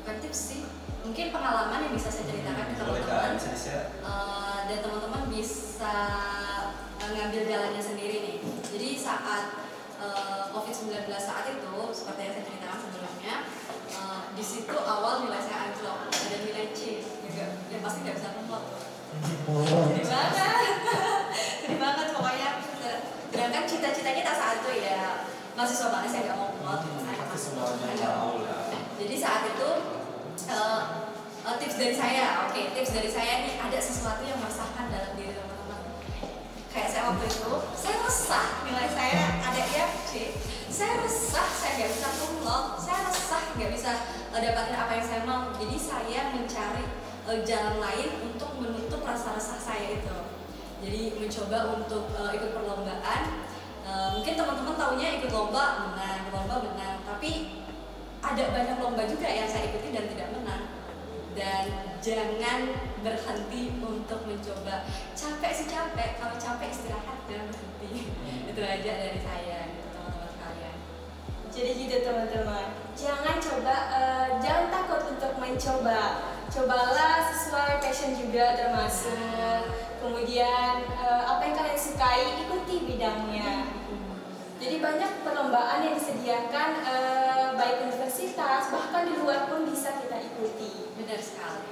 bukan 0.02 0.18
tips 0.18 0.40
sih, 0.50 0.62
mungkin 1.06 1.30
pengalaman 1.30 1.86
yang 1.86 1.94
bisa 1.94 2.10
saya 2.10 2.26
ceritakan 2.26 2.74
ke 2.74 2.74
Kak, 2.74 2.82
teman-teman? 2.82 3.38
Eh, 3.38 4.58
dan 4.66 4.78
teman-teman 4.82 5.22
bisa 5.30 5.96
eh, 6.98 7.10
ngambil 7.14 7.42
jalannya 7.46 7.78
sendiri 7.78 8.16
nih. 8.18 8.36
Jadi 8.66 8.88
saat 8.98 9.62
eh, 10.02 10.42
COVID-19 10.50 11.06
saat 11.14 11.54
itu, 11.54 11.74
seperti 11.94 12.18
yang 12.18 12.34
saya 12.34 12.44
ceritakan 12.50 12.78
sebelumnya, 12.82 13.34
eh, 13.94 14.22
di 14.34 14.42
situ 14.42 14.74
awal 14.74 15.22
nilai 15.22 15.38
saya 15.38 15.70
anjlok, 15.70 16.10
ada 16.10 16.36
nilai 16.50 16.74
C, 16.74 17.06
ya, 17.30 17.46
yang 17.70 17.80
pasti 17.86 18.02
nggak 18.02 18.18
bisa 18.18 18.34
kumpul. 18.34 18.62
Sedih 19.22 20.06
banget, 20.10 20.50
sedih 21.62 21.78
banget 21.78 22.06
pokoknya. 22.10 22.50
Sedangkan 23.30 23.64
cita-cita 23.70 24.10
kita 24.18 24.32
saat 24.34 24.66
itu 24.66 24.82
ya 24.82 25.30
mahasiswa 25.54 25.94
mana 25.94 26.10
saya 26.10 26.26
nggak 26.26 26.38
mau 26.42 26.50
kumpul. 26.58 26.90
Pasti 27.06 27.38
semuanya 27.38 28.08
mau 28.18 28.42
lah. 28.42 28.61
Jadi 29.02 29.18
saat 29.18 29.42
itu 29.50 29.70
eh, 30.46 30.82
eh, 31.42 31.54
tips 31.58 31.74
dari 31.74 31.90
saya, 31.90 32.46
oke 32.46 32.60
tips 32.70 32.94
dari 32.94 33.10
saya 33.10 33.42
nih 33.42 33.58
ada 33.58 33.78
sesuatu 33.82 34.22
yang 34.22 34.38
meresahkan 34.38 34.94
dalam 34.94 35.18
diri 35.18 35.34
teman-teman. 35.34 35.82
Kayak 36.70 36.88
saya 36.94 37.02
waktu 37.10 37.26
itu, 37.26 37.52
saya 37.74 37.96
resah 38.06 38.46
nilai 38.62 38.86
saya 38.94 39.42
ada 39.42 39.62
IFC, 39.74 40.38
saya 40.70 41.02
resah 41.02 41.48
saya 41.50 41.72
nggak 41.82 41.90
bisa 41.98 42.08
kumlot, 42.14 42.78
saya 42.78 43.10
resah 43.10 43.42
nggak 43.58 43.70
bisa 43.74 43.90
eh, 44.30 44.38
dapatin 44.38 44.78
apa 44.78 44.92
yang 44.94 45.06
saya 45.10 45.20
mau. 45.26 45.50
Jadi 45.58 45.76
saya 45.82 46.20
mencari 46.30 46.84
eh, 47.26 47.38
jalan 47.42 47.82
lain 47.82 48.08
untuk 48.22 48.54
menutup 48.62 49.02
rasa 49.02 49.34
resah 49.34 49.58
saya 49.58 49.98
itu. 49.98 50.18
Jadi 50.78 51.18
mencoba 51.18 51.74
untuk 51.74 52.06
eh, 52.22 52.38
ikut 52.38 52.54
perlombaan. 52.54 53.50
Eh, 53.82 54.08
mungkin 54.14 54.38
teman-teman 54.38 54.78
taunya 54.78 55.18
ikut 55.18 55.30
lomba 55.34 55.90
menang, 55.90 56.30
lomba 56.30 56.70
menang, 56.70 57.02
tapi 57.02 57.61
ada 58.22 58.44
banyak 58.54 58.76
lomba 58.78 59.02
juga 59.10 59.26
yang 59.26 59.50
saya 59.50 59.66
ikuti 59.74 59.90
dan 59.90 60.06
tidak 60.06 60.28
menang 60.30 60.64
dan 61.34 61.64
jangan 61.98 62.60
berhenti 63.02 63.74
untuk 63.82 64.20
mencoba 64.28 64.86
capek 65.16 65.52
sih 65.52 65.66
capek 65.66 66.22
kalau 66.22 66.36
capek 66.38 66.70
istirahat 66.70 67.18
jangan 67.26 67.50
berhenti 67.50 68.06
itu 68.46 68.62
aja 68.62 68.92
dari 68.94 69.18
saya 69.18 69.58
gitu 69.74 69.88
teman-teman 69.90 70.28
sekalian 70.30 70.76
Jadi 71.52 71.70
gitu 71.84 71.96
teman-teman, 72.00 72.72
jangan 72.96 73.36
coba, 73.36 73.76
eh, 73.92 74.28
jangan 74.40 74.72
takut 74.72 75.04
untuk 75.12 75.36
mencoba. 75.36 76.32
Cobalah 76.48 77.28
sesuai 77.28 77.84
passion 77.84 78.16
juga 78.16 78.56
termasuk. 78.56 79.68
Kemudian 80.00 80.80
eh, 80.96 81.22
apa 81.28 81.44
yang 81.44 81.52
kalian 81.52 81.76
sukai 81.76 82.40
ikuti 82.40 82.88
bidangnya. 82.88 83.71
Jadi 84.62 84.78
banyak 84.78 85.26
perlombaan 85.26 85.82
yang 85.82 85.98
disediakan 85.98 86.70
eh, 86.86 87.46
baik 87.58 87.82
universitas 87.82 88.70
bahkan 88.70 89.10
di 89.10 89.18
luar 89.18 89.50
pun 89.50 89.66
bisa 89.66 89.90
kita 89.98 90.22
ikuti. 90.22 90.86
benar 90.94 91.18
sekali 91.18 91.66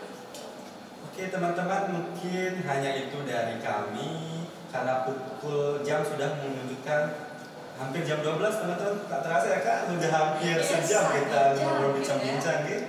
Oke 1.06 1.30
teman-teman 1.30 1.82
mungkin 1.94 2.66
hanya 2.66 2.90
itu 2.98 3.18
dari 3.22 3.62
kami 3.62 4.42
karena 4.74 5.06
pukul 5.06 5.86
jam 5.86 6.02
sudah 6.02 6.34
menunjukkan 6.42 7.02
hampir 7.78 8.02
jam 8.02 8.26
12 8.26 8.42
teman-teman 8.42 9.06
tak 9.06 9.20
terasa 9.22 9.46
ya 9.54 9.60
kak 9.62 9.78
sudah 9.86 10.10
hampir 10.10 10.56
Yes, 10.58 10.66
sejam 10.66 11.14
kita 11.14 11.42
ngobrol 11.62 11.94
bincang-bincang 11.94 12.66
gitu. 12.66 12.84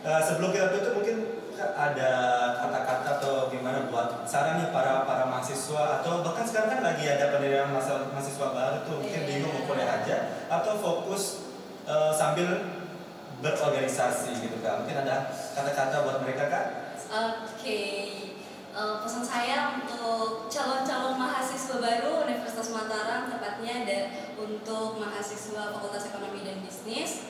Eh, 0.00 0.20
sebelum 0.30 0.50
kita 0.54 0.66
tutup 0.78 0.92
mungkin 0.94 1.39
Kak, 1.60 1.76
ada 1.76 2.10
kata-kata 2.56 3.20
atau 3.20 3.52
gimana 3.52 3.92
buat 3.92 4.24
saran 4.24 4.64
nih 4.64 4.72
para 4.72 5.04
para 5.04 5.28
mahasiswa 5.28 6.00
atau 6.00 6.24
bahkan 6.24 6.40
sekarang 6.40 6.72
kan 6.72 6.80
lagi 6.80 7.04
ada 7.04 7.36
masa- 7.68 8.08
mahasiswa 8.08 8.48
baru 8.48 8.80
tuh 8.88 8.96
mungkin 8.96 9.20
Iya. 9.20 9.28
bingung 9.28 9.52
mau 9.52 9.68
kuliah 9.68 10.00
aja 10.00 10.16
atau 10.48 10.80
fokus 10.80 11.44
eh, 11.84 12.12
sambil 12.16 12.48
berorganisasi 13.40 14.40
gitu 14.40 14.56
kak 14.60 14.80
mungkin 14.80 15.04
ada 15.04 15.28
kata-kata 15.52 16.00
buat 16.00 16.24
mereka 16.24 16.48
kak 16.48 16.66
Oke, 17.12 17.80
Eh, 18.70 18.96
pesan 19.02 19.20
saya 19.20 19.74
untuk 19.76 20.46
calon-calon 20.46 21.18
mahasiswa 21.18 21.76
baru 21.76 22.22
Universitas 22.22 22.70
Mataram 22.70 23.26
tepatnya 23.26 23.82
ada 23.82 24.00
untuk 24.38 24.96
mahasiswa 24.96 25.74
Fakultas 25.74 26.06
Ekonomi 26.06 26.40
dan 26.40 26.62
Bisnis. 26.62 27.26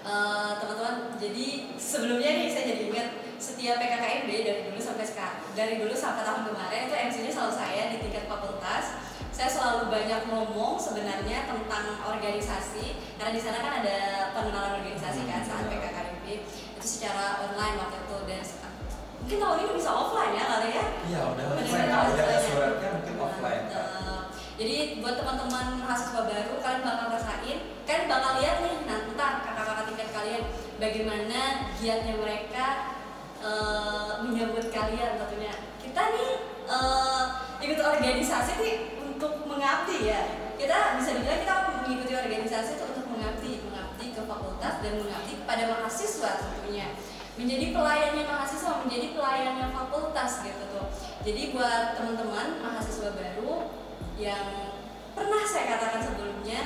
Eh, 0.00 0.50
teman-teman, 0.56 1.18
jadi 1.18 1.46
sebelumnya 1.74 2.30
nih 2.32 2.48
saya 2.48 2.64
jadi 2.70 2.82
ingat 2.88 3.08
setiap 3.44 3.76
PKKMB 3.76 4.30
dari 4.40 4.60
dulu 4.72 4.80
sampai 4.80 5.04
sekarang, 5.04 5.44
dari 5.52 5.76
dulu 5.76 5.92
sampai 5.92 6.24
tahun 6.24 6.48
kemarin 6.48 6.88
itu 6.88 6.96
MC-nya 6.96 7.32
selalu 7.36 7.52
saya 7.52 7.82
di 7.92 8.00
tingkat 8.00 8.24
fakultas. 8.24 8.96
Saya 9.34 9.50
selalu 9.50 9.92
banyak 9.92 10.30
ngomong 10.30 10.80
sebenarnya 10.80 11.44
tentang 11.44 12.00
organisasi 12.06 12.96
karena 13.18 13.34
di 13.34 13.42
sana 13.42 13.58
kan 13.60 13.82
ada 13.82 14.30
pengenalan 14.32 14.80
organisasi 14.80 15.26
kan 15.28 15.44
saat 15.44 15.68
PKKMB 15.68 16.24
itu 16.24 16.86
secara 16.86 17.42
online 17.42 17.76
waktu 17.82 17.98
itu 18.00 18.16
dan 18.30 18.42
mungkin 19.24 19.38
tahun 19.40 19.56
ini 19.64 19.72
bisa 19.80 19.90
offline 19.90 20.36
ya 20.36 20.44
kali 20.44 20.68
ya 20.70 20.84
iya 21.08 21.20
udah 21.32 21.44
offline 21.56 21.88
kalau 21.88 22.12
udah 22.12 22.24
ada 22.28 22.36
offline. 22.36 22.46
suratnya 22.46 22.88
mungkin 22.92 23.14
offline 23.16 23.62
Mantap. 23.66 24.24
jadi 24.60 24.76
buat 25.00 25.14
teman-teman 25.16 25.66
mahasiswa 25.80 26.22
baru 26.28 26.52
kalian 26.60 26.82
bakal 26.84 27.06
rasain 27.08 27.58
kalian 27.88 28.06
bakal 28.06 28.32
lihat 28.38 28.56
nih 28.62 28.76
nanti 28.84 29.12
kakak-kakak 29.16 29.84
tingkat 29.88 30.08
kalian 30.12 30.42
bagaimana 30.76 31.40
giatnya 31.80 32.14
mereka 32.20 32.53
eh, 33.44 34.12
menyambut 34.24 34.72
kalian 34.72 35.20
tentunya. 35.20 35.52
Kita 35.76 36.02
nih 36.16 36.32
eh, 36.64 37.24
ikut 37.60 37.80
organisasi 37.80 38.52
nih 38.60 38.76
untuk 39.04 39.44
mengabdi 39.44 40.08
ya. 40.08 40.22
Kita 40.56 40.96
bisa 40.96 41.10
dibilang 41.18 41.40
kita 41.44 41.54
mengikuti 41.84 42.12
organisasi 42.16 42.80
itu 42.80 42.84
untuk 42.88 43.06
mengabdi 43.12 43.52
mengabdi 43.68 44.06
ke 44.16 44.22
fakultas 44.24 44.74
dan 44.80 44.92
mengabdi 44.96 45.32
kepada 45.44 45.62
mahasiswa 45.76 46.30
tentunya. 46.40 46.88
Menjadi 47.34 47.74
pelayannya 47.74 48.24
mahasiswa 48.30 48.72
menjadi 48.86 49.06
pelayannya 49.12 49.66
fakultas 49.74 50.30
gitu 50.46 50.62
tuh. 50.70 50.86
Jadi 51.26 51.56
buat 51.56 51.98
teman-teman 51.98 52.62
mahasiswa 52.62 53.10
baru 53.12 53.74
yang 54.14 54.78
pernah 55.14 55.42
saya 55.42 55.74
katakan 55.74 56.02
sebelumnya 56.06 56.60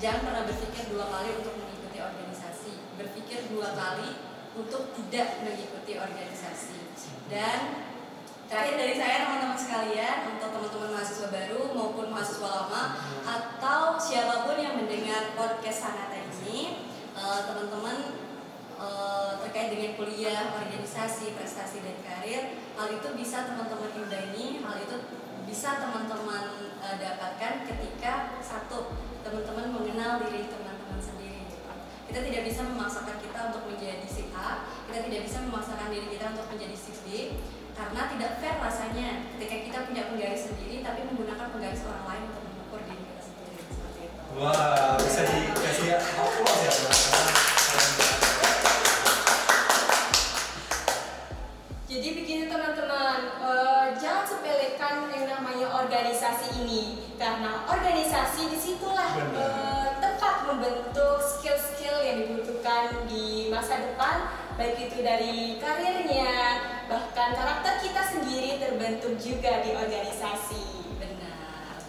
jangan 0.00 0.20
pernah 0.24 0.42
berpikir 0.48 0.84
dua 0.88 1.06
kali 1.12 1.30
untuk 1.40 1.54
mengikuti 1.60 1.98
organisasi. 2.00 2.72
Berpikir 2.96 3.52
dua 3.52 3.76
kali 3.76 4.33
untuk 4.54 4.94
tidak 4.94 5.42
mengikuti 5.42 5.98
organisasi 5.98 6.78
dan 7.26 7.84
Terakhir 8.44 8.76
dari 8.76 8.94
saya 9.00 9.24
teman-teman 9.24 9.56
sekalian 9.56 10.36
untuk 10.36 10.52
teman-teman 10.52 10.94
mahasiswa 10.94 11.32
baru 11.32 11.72
maupun 11.72 12.12
mahasiswa 12.12 12.44
lama 12.44 12.82
atau 13.24 13.96
siapa 13.96 14.44
pun 14.44 14.60
yang 14.60 14.76
mendengar 14.76 15.32
podcast 15.32 15.88
Sanata 15.88 16.14
ini, 16.14 16.86
eh, 17.16 17.40
teman-teman 17.48 18.20
eh, 18.76 19.32
terkait 19.40 19.72
dengan 19.72 19.96
kuliah, 19.96 20.54
organisasi, 20.60 21.32
prestasi 21.40 21.80
dan 21.80 21.96
karir, 22.04 22.60
hal 22.76 22.88
itu 22.92 23.08
bisa 23.16 23.48
teman-teman 23.48 23.90
imbangi, 23.96 24.60
hal 24.60 24.76
itu 24.76 24.96
bisa 25.48 25.80
teman-teman 25.80 26.76
eh, 26.84 26.96
dapatkan 27.00 27.64
ketika 27.64 28.38
satu 28.44 28.92
teman-teman 29.24 29.72
mengenal 29.72 30.20
diri 30.20 30.44
sendiri. 30.46 30.73
Kita 32.14 32.30
tidak 32.30 32.46
bisa 32.46 32.62
memaksakan 32.62 33.18
kita 33.18 33.38
untuk 33.50 33.66
menjadi 33.66 34.06
si 34.06 34.30
A, 34.38 34.70
kita 34.86 35.02
tidak 35.02 35.26
bisa 35.26 35.42
memaksakan 35.50 35.90
diri 35.90 36.06
kita 36.14 36.30
untuk 36.30 36.46
menjadi 36.46 36.76
si 36.78 36.94
B, 37.02 37.06
karena 37.74 38.06
tidak 38.06 38.38
fair 38.38 38.54
rasanya 38.62 39.34
ketika 39.34 39.56
kita 39.66 39.78
punya 39.90 40.02
penggaris 40.06 40.46
sendiri 40.46 40.78
tapi 40.86 41.10
menggunakan 41.10 41.50
penggaris 41.50 41.82
orang 41.82 42.06
lain 42.06 42.22
untuk 42.30 42.42
mengukur 42.46 42.80
diri 42.86 43.02
kita 43.02 43.18
sendiri 43.18 43.58
seperti 43.66 44.00
itu. 44.06 44.20
Wah, 44.38 44.83
baik 64.54 64.86
itu 64.86 65.02
dari 65.02 65.58
karirnya 65.58 66.30
bahkan 66.86 67.34
karakter 67.34 67.82
kita 67.82 68.02
sendiri 68.06 68.62
terbentuk 68.62 69.18
juga 69.18 69.66
di 69.66 69.74
organisasi. 69.74 70.94
Benar. 70.94 71.82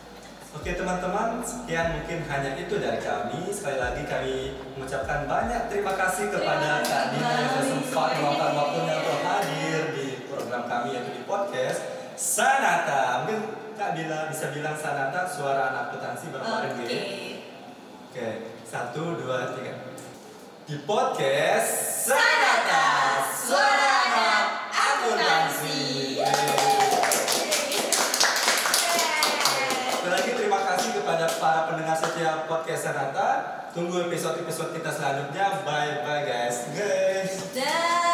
Oke 0.58 0.74
teman-teman, 0.74 1.46
sekian 1.46 2.02
mungkin 2.02 2.26
hanya 2.26 2.52
itu 2.58 2.76
dari 2.82 2.98
kami. 3.06 3.54
Sekali 3.54 3.78
lagi 3.78 4.02
kami 4.10 4.36
mengucapkan 4.74 5.30
banyak 5.30 5.62
terima 5.70 5.94
kasih 5.94 6.34
kepada 6.34 6.82
Terima 6.82 6.90
Kak 6.90 7.06
Dina 7.14 7.32
yang 7.38 7.66
sempat 7.70 8.10
meluangkan 8.18 8.52
waktunya 8.58 8.96
untuk 8.98 9.20
hadir 9.22 9.80
di 9.94 10.08
program 10.26 10.64
kami 10.66 10.88
yaitu 10.98 11.12
di 11.22 11.24
podcast 11.30 11.80
Sanata. 12.18 13.30
Mungkin 13.30 13.40
Kak 13.78 13.94
Dila 13.94 14.32
bisa 14.34 14.50
bilang 14.50 14.74
Sanata 14.74 15.30
suara 15.30 15.70
anak 15.70 15.94
akuntansi 15.94 16.34
berapa. 16.34 16.66
Oke, 16.74 16.98
Oke, 18.10 18.28
satu, 18.66 19.22
dua, 19.22 19.54
tiga. 19.54 19.76
Di 20.66 20.82
podcast 20.82 21.85
Sanata 22.06 22.86
Suara 23.34 23.98
Akuntansi. 24.70 26.22
Sekali 29.90 30.14
lagi 30.14 30.32
terima 30.38 30.62
kasih 30.70 31.02
kepada 31.02 31.26
para 31.42 31.66
pendengar 31.66 31.98
setia 31.98 32.46
podcast 32.46 32.86
Sanata. 32.86 33.30
Tunggu 33.74 34.06
episode-episode 34.06 34.78
kita 34.78 34.94
selanjutnya. 34.94 35.66
Bye 35.66 36.06
bye 36.06 36.22
guys. 36.30 36.70
Guys. 36.78 38.05